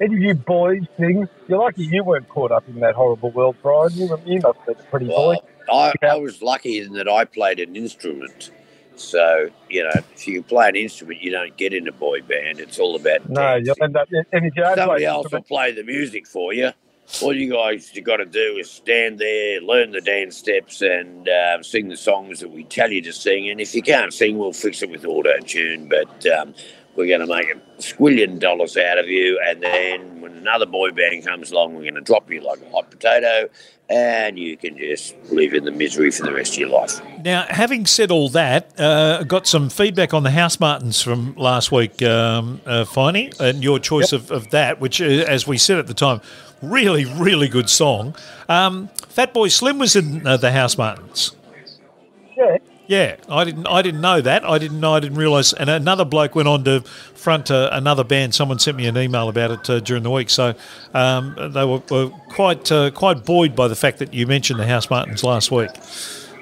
[0.02, 1.28] any of you boys things.
[1.48, 3.94] You're lucky you weren't caught up in that horrible world, Brian.
[3.94, 5.36] You, you must be a pretty boy.
[5.36, 8.52] well, I, I was lucky in that I played an instrument.
[8.96, 12.60] So, you know, if you play an instrument, you don't get in a boy band.
[12.60, 13.66] It's all about No, dancing.
[13.66, 14.08] you'll end up.
[14.12, 16.72] And if you don't Somebody else will play the music for you.
[17.22, 21.28] All you guys you got to do is stand there, learn the dance steps, and
[21.28, 23.50] uh, sing the songs that we tell you to sing.
[23.50, 25.90] And if you can't sing, we'll fix it with auto tune.
[25.90, 26.56] But um,
[26.96, 29.40] we're going to make a squillion dollars out of you.
[29.46, 32.70] And then when another boy band comes along, we're going to drop you like a
[32.70, 33.50] hot potato,
[33.90, 37.02] and you can just live in the misery for the rest of your life.
[37.24, 42.02] now, having said all that, uh, got some feedback on the Housemartins from last week,
[42.02, 45.88] um, uh, Finey, and your choice of, of that, which, uh, as we said at
[45.88, 46.22] the time,
[46.62, 48.16] really, really good song.
[48.48, 51.36] Um, Fatboy Slim was in uh, the Housemartins.
[52.94, 53.66] Yeah, I didn't.
[53.66, 54.46] I didn't know that.
[54.46, 54.94] I didn't know.
[54.94, 55.52] I didn't realise.
[55.52, 58.36] And another bloke went on to front uh, another band.
[58.36, 60.30] Someone sent me an email about it uh, during the week.
[60.30, 60.54] So
[60.94, 64.66] um, they were, were quite uh, quite buoyed by the fact that you mentioned the
[64.66, 65.72] Housemartins last week.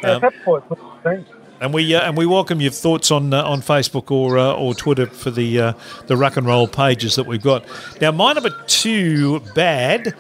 [0.03, 0.59] Um, that boy.
[1.03, 1.29] Thanks.
[1.61, 4.75] And we uh, and we welcome your thoughts on uh, on Facebook or uh, or
[4.75, 5.73] Twitter for the uh,
[6.07, 7.63] the rock and roll pages that we've got.
[8.01, 10.13] Now, my number two bad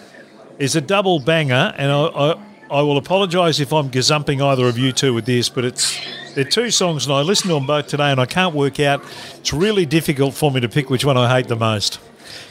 [0.59, 4.77] is a double banger, and I I, I will apologise if I'm gazumping either of
[4.77, 5.99] you two with this, but it's
[6.35, 9.03] they're two songs, and I listened to them both today, and I can't work out.
[9.35, 11.99] It's really difficult for me to pick which one I hate the most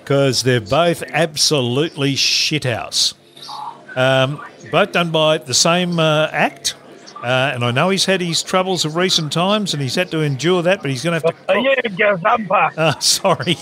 [0.00, 3.14] because they're both absolutely shithouse.
[3.96, 6.74] Um, both done by the same uh, act.
[7.22, 10.20] Uh, and I know he's had his troubles of recent times and he's had to
[10.20, 11.52] endure that, but he's going to have to.
[11.52, 12.72] Are you Gazumpa?
[12.78, 13.56] Uh, sorry.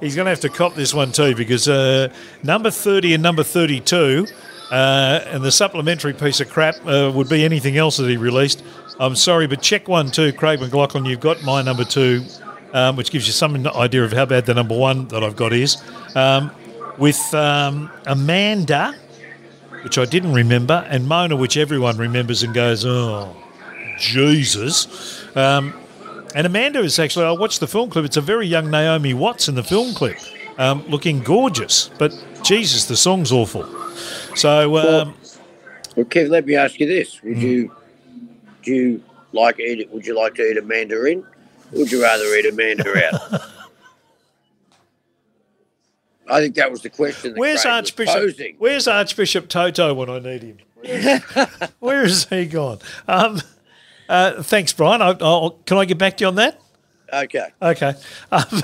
[0.00, 3.42] He's going to have to cop this one too because uh, number 30 and number
[3.42, 4.26] 32
[4.72, 8.64] uh, and the supplementary piece of crap uh, would be anything else that he released.
[8.98, 11.04] I'm sorry, but check one too, Craig McLaughlin.
[11.04, 12.24] You've got my number two,
[12.72, 15.52] um, which gives you some idea of how bad the number one that I've got
[15.52, 15.76] is.
[16.16, 16.50] Um,
[16.96, 18.94] with um, Amanda,
[19.84, 23.36] which I didn't remember, and Mona, which everyone remembers and goes, oh,
[23.98, 25.26] Jesus.
[25.36, 25.74] Um,
[26.34, 29.48] and Amanda is actually, I watched the film clip, it's a very young Naomi Watts
[29.48, 30.16] in the film clip,
[30.58, 31.90] um, looking gorgeous.
[31.98, 33.64] But Jesus, the song's awful.
[34.36, 35.14] So, um,
[35.96, 37.22] Well, Kev, let me ask you this.
[37.22, 37.74] Would you,
[38.62, 39.90] do you like eat?
[39.90, 41.26] Would you like to eat a mandarin?
[41.72, 43.12] Would you rather eat a mandarin?
[46.28, 47.32] I think that was the question.
[47.32, 48.54] That where's Craig Archbishop?
[48.58, 50.58] Where's Archbishop Toto when I need him?
[51.80, 52.78] Where is he gone?
[53.06, 53.40] Um,
[54.08, 55.02] uh, thanks, Brian.
[55.02, 56.60] I, I'll, can I get back to you on that?
[57.12, 57.48] Okay.
[57.60, 57.94] Okay.
[58.30, 58.44] Um,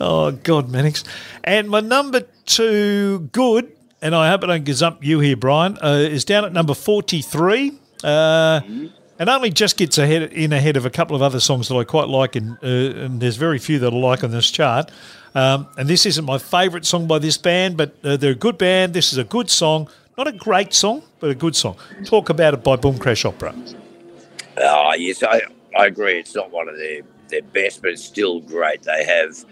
[0.00, 1.04] Oh God, Mannix.
[1.44, 3.72] And my number two, good,
[4.02, 7.72] and I hope I don't gazump you here, Brian, uh, is down at number forty-three.
[8.04, 8.60] Uh,
[9.18, 11.84] and only just gets ahead in ahead of a couple of other songs that I
[11.84, 14.90] quite like, and, uh, and there's very few that I like on this chart.
[15.34, 18.58] Um, and this isn't my favourite song by this band, but uh, they're a good
[18.58, 18.92] band.
[18.92, 19.88] This is a good song,
[20.18, 21.76] not a great song, but a good song.
[22.04, 23.54] Talk about it by Boom Crash Opera.
[24.58, 25.40] Oh, yes, I,
[25.76, 26.18] I agree.
[26.18, 28.82] It's not one of their, their best, but it's still great.
[28.82, 29.44] They have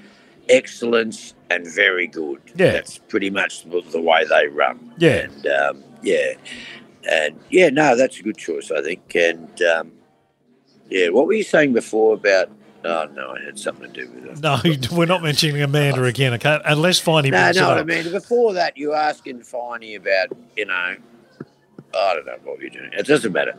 [0.49, 2.41] excellence and very good.
[2.55, 2.73] Yeah.
[2.73, 4.93] That's pretty much the way they run.
[4.99, 5.29] Yeah.
[5.29, 6.33] And, um, yeah.
[7.11, 9.15] And, yeah, no, that's a good choice, I think.
[9.15, 9.93] And, um,
[10.89, 12.51] yeah, what were you saying before about...
[12.87, 14.41] Oh, no, I had something to do with it.
[14.41, 14.61] No,
[14.97, 16.61] we're not mentioning Amanda again, okay?
[16.67, 17.87] Unless Finey No, no, up.
[17.87, 20.97] mean, before that, you asking Finey about, you know,
[21.95, 22.91] I don't know what you're doing.
[22.93, 23.55] It doesn't matter.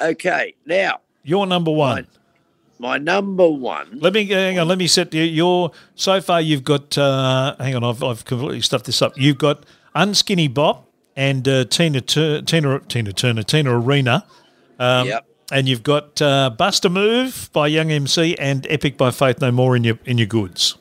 [0.00, 2.06] Okay, now, You're number one.
[2.82, 4.00] My number one.
[4.00, 4.66] Let me hang on.
[4.66, 5.22] Let me set you.
[5.22, 6.98] Your so far you've got.
[6.98, 9.16] Uh, hang on, I've, I've completely stuffed this up.
[9.16, 9.64] You've got
[9.94, 14.26] Unskinny Bop and uh, Tina Tur- Tina Tina Turner Tina Arena.
[14.80, 15.26] Um, Yep.
[15.52, 19.52] And you've got uh, Bust a Move by Young MC and Epic by Faith No
[19.52, 20.76] More in your in your goods.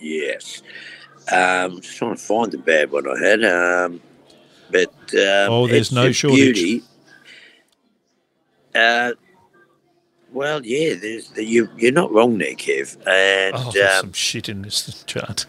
[0.00, 0.60] Yes.
[1.30, 3.44] Um, just trying to find the bad one I had.
[3.44, 4.00] Um,
[4.72, 6.54] but um, Oh, there's no shortage.
[6.54, 6.82] Beauty.
[8.74, 9.12] Uh,
[10.34, 11.68] well, yeah, there's the, you.
[11.76, 12.96] You're not wrong there, Kev.
[13.06, 15.46] And Oh, there's um, some shit in this chart.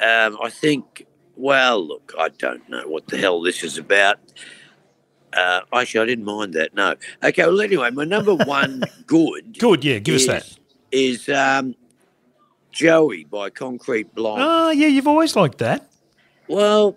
[0.00, 1.06] Um, I think,
[1.36, 4.18] well, look, I don't know what the hell this is about.
[5.32, 6.74] Uh, actually, I didn't mind that.
[6.74, 6.94] No.
[7.22, 7.44] Okay.
[7.44, 9.58] Well, anyway, my number one good.
[9.58, 10.58] Good, yeah, give us that.
[10.92, 11.74] Is um,
[12.70, 14.42] Joey by Concrete Blonde.
[14.44, 15.90] Oh, yeah, you've always liked that.
[16.48, 16.96] Well,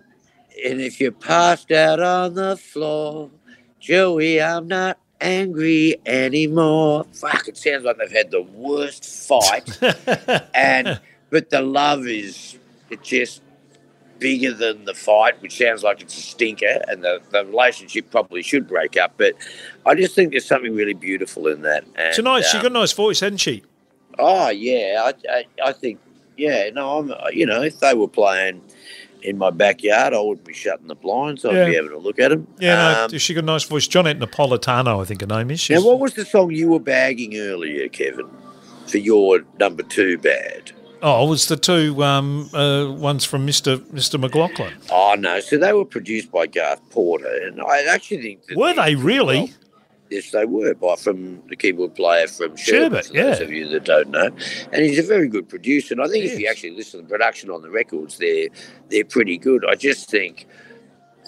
[0.64, 3.30] and if you're passed out on the floor,
[3.80, 7.04] Joey, I'm not angry anymore.
[7.12, 9.78] Fuck, it sounds like they've had the worst fight.
[10.54, 11.00] and
[11.30, 12.58] but the love is
[12.90, 13.42] it just
[14.18, 18.42] bigger than the fight, which sounds like it's a stinker, and the, the relationship probably
[18.42, 19.14] should break up.
[19.16, 19.34] But
[19.86, 21.84] I just think there's something really beautiful in that.
[21.96, 22.48] And, It's a nice.
[22.50, 23.64] She um, got a nice voice, hadn't she?
[24.18, 25.98] Oh yeah, I, I, I think
[26.36, 26.70] yeah.
[26.70, 28.60] No, I'm you know if they were playing
[29.22, 31.44] in my backyard, I wouldn't be shutting the blinds.
[31.44, 31.66] I'd Yeah.
[31.66, 32.46] be having a look at them.
[32.58, 33.86] Yeah, Um, no, she got a nice voice.
[33.86, 35.68] Johnette Napolitano, I think her name is.
[35.70, 38.26] now, what was the song you were bagging earlier, Kevin,
[38.86, 40.72] for your number two bad?
[41.02, 44.74] oh, it was the two um, uh, ones from Mister Mister McLaughlin.
[44.90, 48.74] Oh no, so they were produced by Garth Porter, and I actually think that Were
[48.74, 49.38] they really?
[49.38, 49.48] well,
[50.10, 53.04] yes, they were by from the keyboard player from Sherbet.
[53.04, 53.44] Sherbet, for those yeah.
[53.44, 54.30] of you that don't know,
[54.72, 55.94] and he's a very good producer.
[55.94, 58.48] And I think if you actually listen to the production on the records, they're
[58.90, 59.64] they're pretty good.
[59.68, 60.46] I just think.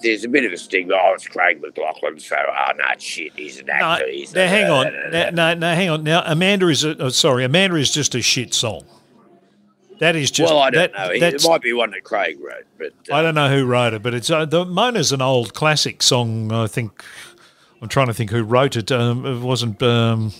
[0.02, 0.94] There's a bit of a stigma.
[1.00, 4.08] Oh, it's Craig McLaughlin, so oh no, shit, he's an No, actor.
[4.10, 4.86] he's now hang on.
[4.88, 6.02] uh, Now, no, no, hang on.
[6.02, 7.44] Now, Amanda is a, oh, sorry.
[7.44, 8.82] Amanda is just a shit song.
[10.00, 10.52] That is just.
[10.52, 11.26] well, I don't that- know.
[11.28, 14.02] It might be one that Craig wrote, but uh, I don't know who wrote it,
[14.02, 16.50] but it's uh, the Mona's an old classic song.
[16.50, 17.04] I think
[17.82, 18.92] I'm trying to think who wrote it.
[18.92, 20.32] Um, it wasn't um,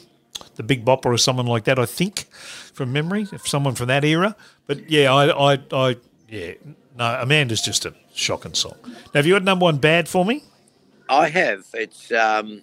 [0.55, 1.77] the Big Bopper or someone like that.
[1.77, 2.27] I think
[2.73, 4.37] from memory, if someone from that era.
[4.69, 5.97] But yeah, I, I, I
[6.29, 6.53] yeah,
[6.97, 8.77] no, Amanda's just a shocking song.
[8.85, 10.45] Now, have you got number one bad for me?
[11.09, 11.67] I have.
[11.75, 12.63] It's um,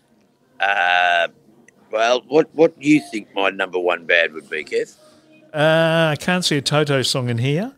[0.61, 1.27] uh,
[1.91, 4.95] well, what what do you think my number one bad would be, Kev?
[5.53, 7.73] Uh, I can't see a Toto song in here.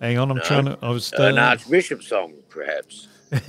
[0.00, 0.78] Hang on, I'm trying to.
[0.80, 1.12] I was.
[1.12, 3.08] Uh, an Archbishop song, perhaps.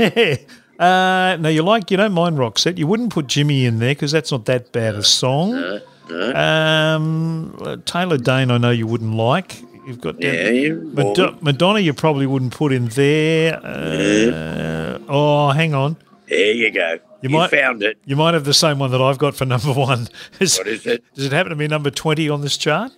[0.79, 2.77] uh, no, you like you don't mind Roxette.
[2.77, 5.51] You wouldn't put Jimmy in there because that's not that bad a song.
[5.51, 6.33] No, no.
[6.35, 9.61] Um, uh, Taylor Dayne, I know you wouldn't like.
[9.85, 11.79] You've got Yeah, yeah, Mad- Madonna.
[11.79, 13.59] You probably wouldn't put in there.
[13.63, 15.95] Uh, Oh, hang on.
[16.27, 16.93] There you go.
[16.93, 17.97] You You, might- found it.
[18.05, 20.09] You might have the same one that I've got for number one.
[20.41, 21.03] Is- What is it?
[21.15, 22.91] Does it happen to be number twenty on this chart?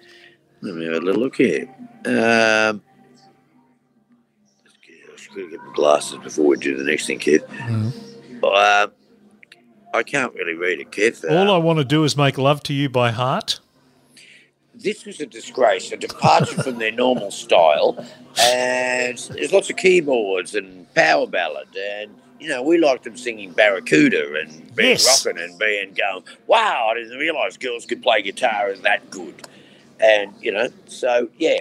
[0.62, 1.68] Let me have a little look here.
[2.06, 2.82] Um,
[5.34, 7.44] should get my glasses before we do the next thing, Kev.
[8.44, 8.88] Uh,
[9.94, 11.24] I can't really read it.
[11.26, 13.60] Uh, All I want to do is make love to you by heart.
[14.76, 17.98] this was a disgrace, a departure from their normal style.
[18.42, 21.68] And there's lots of keyboards and power ballad.
[21.78, 25.26] And, you know, we liked them singing Barracuda and being Yes.
[25.26, 29.36] rocking and being going, wow, I didn't realise girls could play guitar as that good.
[30.00, 31.60] And, you know, so, yeah,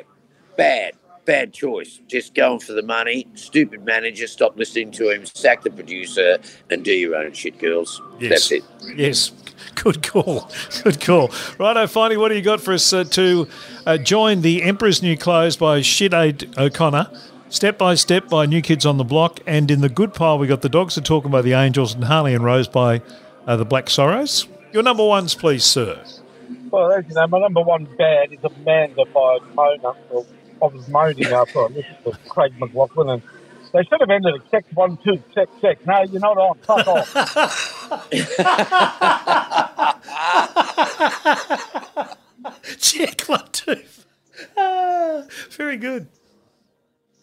[0.56, 0.92] bad,
[1.28, 2.00] bad choice.
[2.08, 3.28] Just going for the money.
[3.34, 4.26] Stupid manager.
[4.26, 5.26] Stop listening to him.
[5.26, 6.38] Sack the producer
[6.70, 8.00] and do your own shit, girls.
[8.18, 8.30] Yes.
[8.30, 8.64] That's it.
[8.96, 9.30] Yes.
[9.74, 10.50] Good call.
[10.84, 11.30] Good call.
[11.58, 13.46] Righto, finally, what do you got for us uh, to
[13.84, 17.10] uh, join the Emperor's New Clothes by Sinead O'Connor?
[17.50, 19.40] Step by Step by New Kids on the Block.
[19.46, 22.04] And in the good pile, we got The Dogs Are Talking by the Angels and
[22.04, 23.02] Harley and Rose by
[23.46, 24.48] uh, the Black Sorrows.
[24.72, 26.02] Your number ones, please, sir.
[26.70, 29.92] Well, as you know, my number one band is Amanda by Mona.
[30.10, 33.22] Well, I was moaning after I listened to Craig McLaughlin, and
[33.72, 35.86] they should have ended it check one, two, check, check.
[35.86, 36.58] No, you're not on.
[36.58, 37.14] Fuck off.
[42.78, 43.80] Check one, two.
[44.56, 46.06] Ah, very good.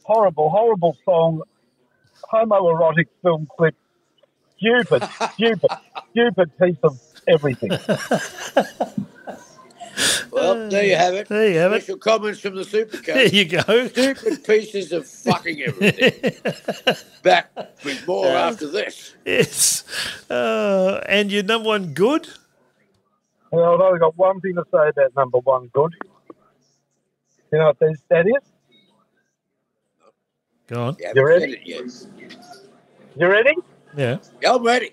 [0.03, 1.41] horrible, horrible song,
[2.31, 3.75] homoerotic film clip,
[4.57, 5.69] stupid, stupid,
[6.11, 7.71] stupid piece of everything.
[10.31, 11.27] Well, there you have it.
[11.29, 11.83] There you have it.
[11.83, 12.63] Special comments from the
[13.05, 13.87] There you go.
[13.87, 16.33] Stupid pieces of fucking everything.
[17.23, 17.51] Back
[17.83, 19.15] with more after this.
[19.25, 19.83] Yes.
[20.29, 22.27] Uh, and your number one good?
[23.51, 25.93] Well, I've only got one thing to say about number one good.
[27.53, 28.51] You know what that- that is?
[30.67, 30.97] Go on.
[30.99, 31.39] You You ready?
[31.41, 32.07] said it yet.
[33.15, 33.55] You ready?
[33.95, 34.17] Yeah.
[34.41, 34.91] Yeah, I'm ready.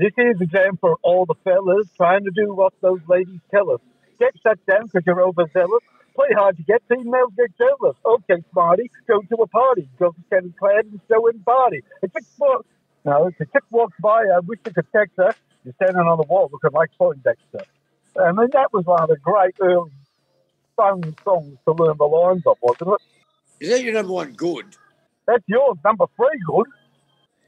[0.00, 3.70] This is a jam for all the fellas trying to do what those ladies tell
[3.70, 3.80] us.
[4.18, 5.82] Get shut down because you're overzealous.
[6.16, 7.96] Play hard to get, females get jealous.
[8.06, 9.90] Okay, smarty, go to a party.
[9.98, 11.82] Girls are standing clad and showing body.
[12.02, 12.64] A chick walk,
[13.04, 15.34] no, if a chick walks by, I wish I could text her.
[15.64, 17.66] You're standing on the wall looking like Poindexter.
[18.18, 19.92] I mean, that was one of the great early
[20.76, 23.64] fun songs to learn the lines of, wasn't it?
[23.66, 24.64] Is that your number one good?
[25.26, 26.68] That's yours, number three, good.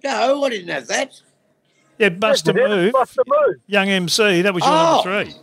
[0.04, 1.22] No, I didn't have that.
[2.02, 2.92] Yeah, Bust a Yeah, Move.
[2.92, 3.56] Bust a move.
[3.68, 5.04] Young MC, that was your Oh.
[5.04, 5.36] number three.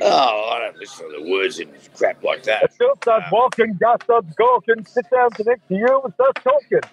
[0.00, 2.62] Oh, I don't listen to the words in crap like that.
[2.62, 6.40] A girl starts walking, guy starts gawking, sits down to next to you and starts
[6.44, 6.90] talking.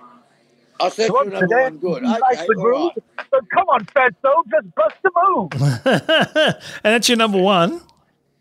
[0.79, 1.81] I said You your want to number one dance?
[1.81, 2.01] good.
[2.01, 2.91] You like Okay, the all groove?
[3.31, 5.51] So come on, fatso, just bust a move.
[6.83, 7.79] and that's your number one.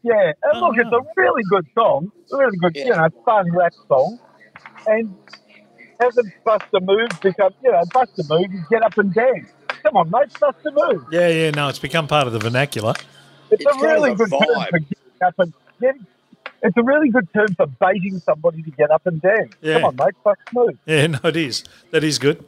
[0.02, 2.96] Yeah, and look, Oh, it's a oh, really good song, really good, you Yeah.
[2.96, 4.18] know, fun rap song,
[4.86, 5.14] and
[6.00, 9.50] hasn't bust a move become, you know, bust a move, you get up and dance.
[9.82, 11.06] Come on, mate, bust a move.
[11.10, 12.94] Yeah, yeah, no, it's become part of the vernacular.
[13.50, 16.06] It's, It's a really a good term for getting up and getting.
[16.64, 19.52] It's a really good term for baiting somebody to get up and dance.
[19.60, 19.80] Yeah.
[19.80, 20.78] Come on, mate, bust a move.
[20.86, 21.64] Yeah, no, it is.
[21.90, 22.44] That is good.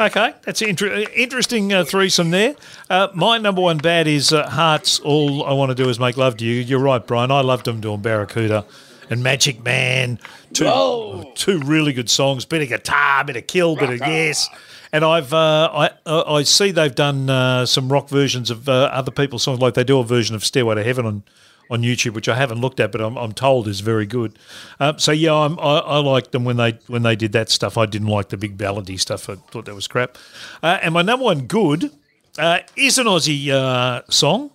[0.00, 2.56] Okay, that's an inter- interesting uh, threesome there.
[2.88, 4.98] Uh, my number one bad is uh, Hearts.
[5.00, 6.54] All I want to do is make love to you.
[6.62, 7.30] You're right, Brian.
[7.30, 8.64] I loved them doing Barracuda
[9.10, 10.18] and Magic Man.
[10.52, 11.32] Two, Whoa.
[11.34, 12.44] two really good songs.
[12.44, 14.48] Bit of guitar, bit of kill, bit of yes.
[14.92, 18.90] And I've uh, I uh, I see they've done uh, some rock versions of uh,
[18.92, 19.60] other people's songs.
[19.60, 21.22] Like they do a version of Stairway to Heaven on
[21.70, 24.38] on YouTube, which I haven't looked at, but I'm, I'm told is very good.
[24.80, 27.76] Um, so yeah, I'm, I, I liked them when they when they did that stuff.
[27.76, 29.28] I didn't like the big ballady stuff.
[29.28, 30.16] I thought that was crap.
[30.62, 31.90] Uh, and my number one good
[32.38, 34.50] uh, is an Aussie uh, song.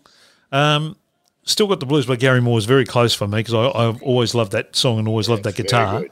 [0.51, 0.95] Um,
[1.45, 4.33] Still got the blues by Gary Moore is very close for me because I've always
[4.33, 6.05] loved that song and always loved that guitar.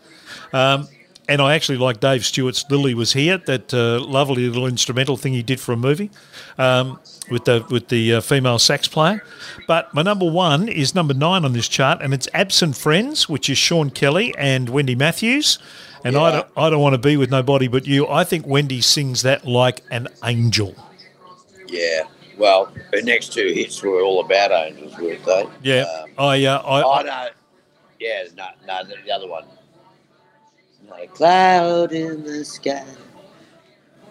[0.52, 0.90] Um,
[1.30, 5.32] and I actually like Dave Stewart's "Lily Was Here," that uh, lovely little instrumental thing
[5.32, 6.12] he did for a movie
[6.58, 9.24] um, with the with the uh, female sax player.
[9.68, 13.50] But my number one is number nine on this chart, and it's "Absent Friends," which
[13.50, 15.60] is Sean Kelly and Wendy Matthews.
[16.04, 18.08] And I don't, I don't want to be with nobody but you.
[18.08, 20.76] I think Wendy sings that like an angel.
[21.68, 22.04] Yeah.
[22.42, 25.48] Well, her next two hits were all about angels, weren't they?
[25.62, 27.28] Yeah, Um, I, uh, I, oh no.
[28.00, 29.44] Yeah, no, no, the, the other one.
[30.90, 32.84] Not a cloud in the sky.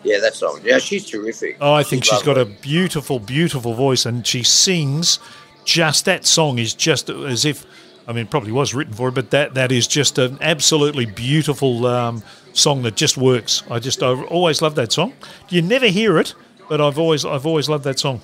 [0.04, 0.60] Yeah, that song.
[0.62, 1.56] Yeah, she's terrific.
[1.60, 5.18] Oh, I think she's got a beautiful, beautiful voice, and she sings
[5.64, 7.66] just that song is just as if,
[8.06, 11.84] I mean, probably was written for her, but that that is just an absolutely beautiful
[11.84, 12.22] um,
[12.52, 13.64] song that just works.
[13.68, 15.14] I just I always love that song.
[15.48, 16.36] You never hear it,
[16.70, 18.22] but I've always I've always loved that song.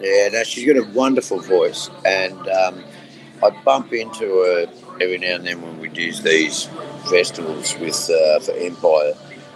[0.00, 2.84] Yeah, no, she's got a wonderful voice, and um,
[3.42, 4.66] I bump into her
[5.00, 6.64] every now and then when we do these
[7.10, 9.12] festivals with uh, for Empire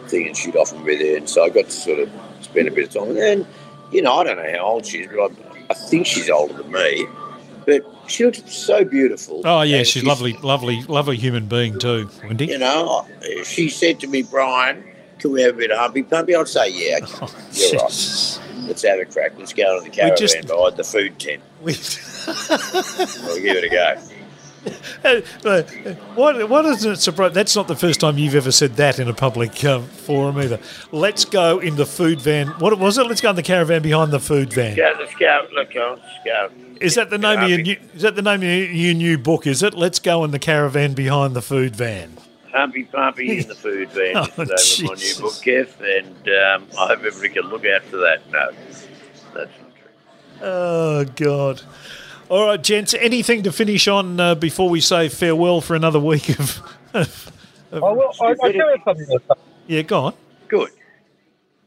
[0.09, 2.73] thing, and she'd often be there, and so I got to sort of spend a
[2.73, 3.11] bit of time.
[3.11, 3.47] And then,
[3.93, 6.55] you know, I don't know how old she is, but I, I think she's older
[6.55, 7.07] than me.
[7.67, 9.43] But she looks so beautiful.
[9.45, 12.47] Oh yeah, and she's lovely, lovely, lovely human being too, Wendy.
[12.47, 13.07] You know,
[13.45, 14.83] she said to me, Brian,
[15.21, 16.35] can we have a bit of humpy pumpy?
[16.35, 18.41] I'd say, yeah, okay, you're right.
[18.67, 19.33] Let's have a crack.
[19.39, 21.43] Let's go to the caravan just- behind the food tent.
[21.61, 21.75] We-
[22.27, 23.97] We'll give it a go.
[26.15, 27.33] What what is it surprise?
[27.33, 30.61] That's not the first time you've ever said that in a public um, forum either.
[30.93, 32.49] Let's go in the food van.
[32.59, 33.07] What was it?
[33.07, 34.77] Let's go in the caravan behind the food van.
[34.77, 35.47] Go, let's go.
[35.55, 36.51] Look, let's go.
[36.81, 37.77] Is that the name of your new?
[37.95, 39.47] Is that the name of your, your new book?
[39.47, 39.75] Is it?
[39.75, 42.19] Let's go in the caravan behind the food van.
[42.53, 44.17] Humpy Pumpy in the food van.
[44.17, 45.21] Oh, This is over my new Jesus.
[45.21, 48.21] book, Kev, and um, I hope everybody can look out for that.
[48.31, 48.87] No, that's
[49.35, 50.41] not true.
[50.43, 51.63] Oh God!
[52.29, 52.95] All right, gents.
[52.95, 56.63] Anything to finish on uh, before we say farewell for another week of?
[56.95, 57.31] of
[57.73, 59.41] I, will, I, I do have something to say.
[59.67, 60.15] yeah, go on.
[60.49, 60.71] Good.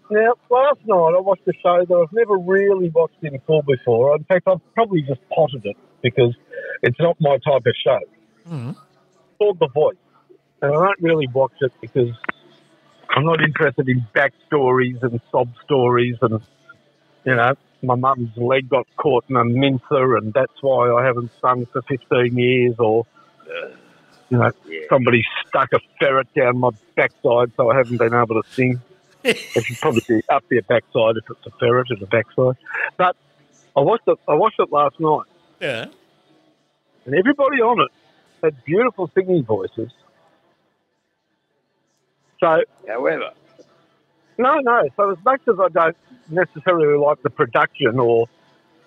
[0.09, 4.15] Now, last night I watched a show that I've never really watched in full before.
[4.17, 5.77] In fact, I've probably just potted it.
[6.01, 6.35] because
[6.81, 7.99] it's not my type of show.
[8.49, 8.75] Mm.
[9.39, 9.95] Called The Voice,
[10.63, 12.09] and I don't really watch it because
[13.09, 16.41] I'm not interested in backstories and sob stories, and
[17.25, 17.53] you know,
[17.83, 21.81] my mum's leg got caught in a mincer, and that's why I haven't sung for
[21.83, 23.05] 15 years, or
[24.29, 24.51] you know,
[24.89, 28.81] somebody stuck a ferret down my backside, so I haven't been able to sing.
[29.23, 32.55] it should probably be up their backside if it's a ferret at the backside.
[32.97, 33.15] But
[33.77, 34.17] I watched it.
[34.27, 35.25] I watched it last night,
[35.61, 35.85] Yeah.
[37.05, 37.91] and everybody on it
[38.43, 39.91] had beautiful singing voices.
[42.43, 43.29] So However,
[44.37, 44.89] no, no.
[44.97, 45.95] So as much as I don't
[46.29, 48.27] necessarily like the production, or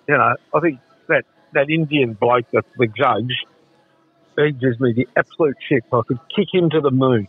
[0.07, 3.33] you know, I think that that Indian bloke that's the judge,
[4.35, 5.83] he gives me the absolute shit.
[5.91, 7.27] I could kick him to the moon.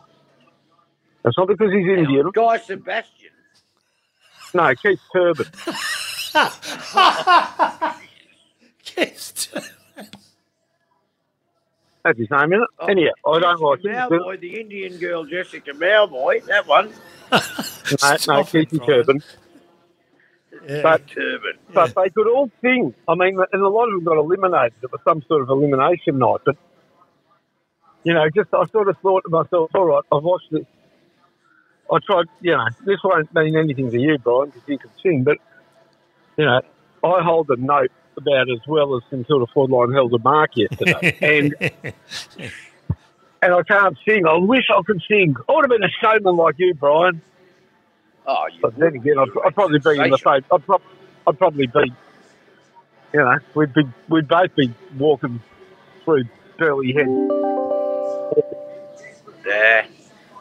[1.24, 2.30] It's not because he's Indian.
[2.34, 3.30] Guy Sebastian.
[4.52, 5.46] No, Keith Turban.
[8.96, 9.48] Yes.
[12.08, 12.68] That's his name, isn't it?
[12.78, 13.92] Oh, Anyhow, I don't like him.
[13.92, 16.90] Mauboy, the Indian girl Jessica Mauboy, that one.
[17.90, 18.86] No, no, Stop it, Keithy Brian.
[18.86, 19.22] Turban.
[20.66, 20.82] Yeah.
[20.82, 21.52] But Turban.
[21.72, 22.94] but they could all sing.
[23.06, 24.74] I mean, and a lot of them got eliminated.
[24.82, 26.40] It was some sort of elimination night.
[26.44, 26.56] But
[28.04, 30.66] you know, just I sort of thought to myself, all right, I've watched this.
[31.90, 32.26] I tried.
[32.42, 35.24] You know, this won't mean anything to you, Brian, because you can sing.
[35.24, 35.38] But
[36.36, 36.60] you know,
[37.04, 40.50] I hold a note about as well as St Kilda forward line held a mark
[40.54, 41.54] yesterday, and
[43.42, 44.26] and I can't sing.
[44.26, 45.36] I wish I could sing.
[45.48, 47.22] I would have been a showman like you, Brian.
[48.26, 50.44] Oh, you But then again, I'd, I'd probably be in the same.
[50.52, 50.82] I'd, prob-
[51.26, 51.92] I'd probably be,
[53.14, 55.40] you know, we'd be, we'd both be walking
[56.04, 56.24] through
[56.58, 57.06] Burleigh Head.
[59.44, 59.86] there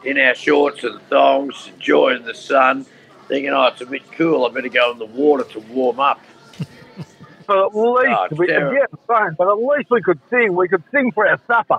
[0.04, 2.86] in our shorts and thongs, enjoying the sun,
[3.26, 4.44] thinking, oh, it's a bit cool.
[4.44, 6.20] I better go in the water to warm up.
[7.48, 8.74] But at oh, least, Oh, we, terrible.
[8.74, 10.54] yeah, fine, but at least we could sing.
[10.54, 11.78] We could sing for our supper.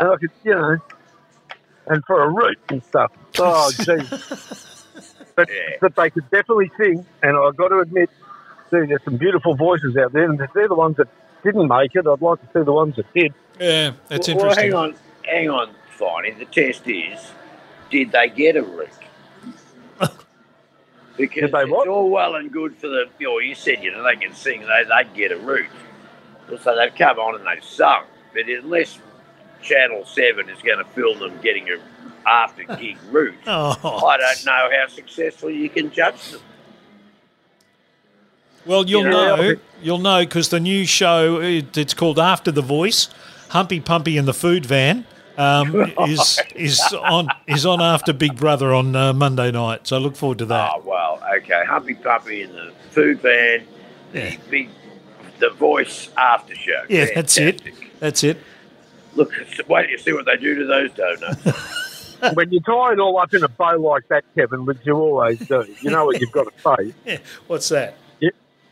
[0.00, 0.78] And I could, you know,
[1.86, 3.12] and for a root and stuff.
[3.38, 4.84] Oh, geez.
[5.36, 5.76] But, Yeah.
[5.82, 8.08] but they could definitely sing, and I've got to admit,
[8.70, 11.08] see, there's some beautiful voices out there, and if they're the ones that
[11.42, 13.34] didn't make it, I'd like to see the ones that did.
[13.60, 14.64] yeah, that's well, interesting.
[14.64, 14.94] hang on,
[15.24, 16.38] hang on, Finey.
[16.38, 17.32] The test is,
[17.90, 18.88] did they get a root?
[21.16, 23.92] Because Did they it's all well and good for the, you know, you said, you
[23.92, 25.68] know, they can sing, they, they'd get a root.
[26.60, 28.04] So they've come on and they've sung.
[28.32, 28.98] But unless
[29.62, 31.76] Channel 7 is going to film them getting a
[32.26, 34.06] after gig root, Oh.
[34.06, 36.40] I don't know how successful you can judge them.
[38.66, 39.54] Well, you'll You know, know.
[39.82, 43.08] You'll know because the new show it, it's called After the Voice.
[43.50, 45.06] Humpy Pumpy in the Food Van
[45.38, 45.74] um,
[46.08, 49.86] is is on is on after Big Brother on uh, Monday night.
[49.86, 50.72] So I look forward to that.
[50.74, 51.64] Oh, well, okay.
[51.66, 53.66] Humpy Pumpy in the food van,
[54.12, 54.30] Yeah.
[54.30, 54.68] the big,
[55.40, 56.82] the voice after show.
[56.88, 57.62] yeah, that's it.
[58.00, 58.38] That's it.
[59.14, 59.30] Look,
[59.68, 62.16] wait till you see what they do to those donuts.
[62.34, 65.38] when you tie it all up in a bow like that, Kevin, which you always
[65.38, 66.94] do, you know what you've got to say.
[67.06, 67.18] Yeah.
[67.46, 67.96] What's that?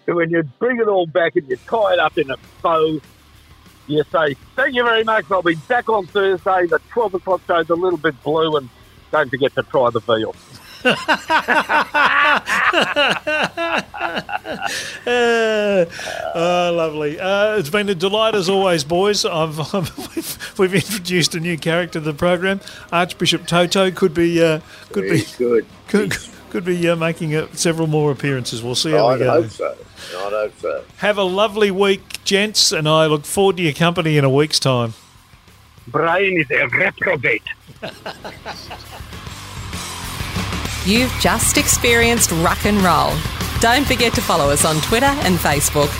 [0.04, 2.98] When you bring it all back and you tie it up in a bow,
[3.92, 5.26] you say, Thank you very much.
[5.30, 6.66] I'll be back on Thursday.
[6.66, 8.68] The 12 o'clock show's a little bit blue, and
[9.10, 10.34] don't forget to try the veal.
[15.04, 15.86] Uh,
[16.34, 17.20] oh, lovely.
[17.20, 19.24] Uh, it's been a delight as always, boys.
[19.24, 19.58] I've,
[20.16, 22.60] we've, we've introduced a new character to the program.
[22.90, 25.66] Archbishop Toto could be uh, could be good.
[25.88, 28.62] could, could be uh, making uh, several more appearances.
[28.62, 29.42] We'll see how I we go.
[29.42, 29.76] hope so.
[30.14, 30.84] I hope so.
[30.98, 34.60] Have a lovely week, gents, and I look forward to your company in a week's
[34.60, 34.92] time.
[35.88, 37.42] Brian is a reprobate.
[40.84, 43.12] You've just experienced rock and roll.
[43.60, 45.90] Don't forget to follow us on Twitter and Facebook.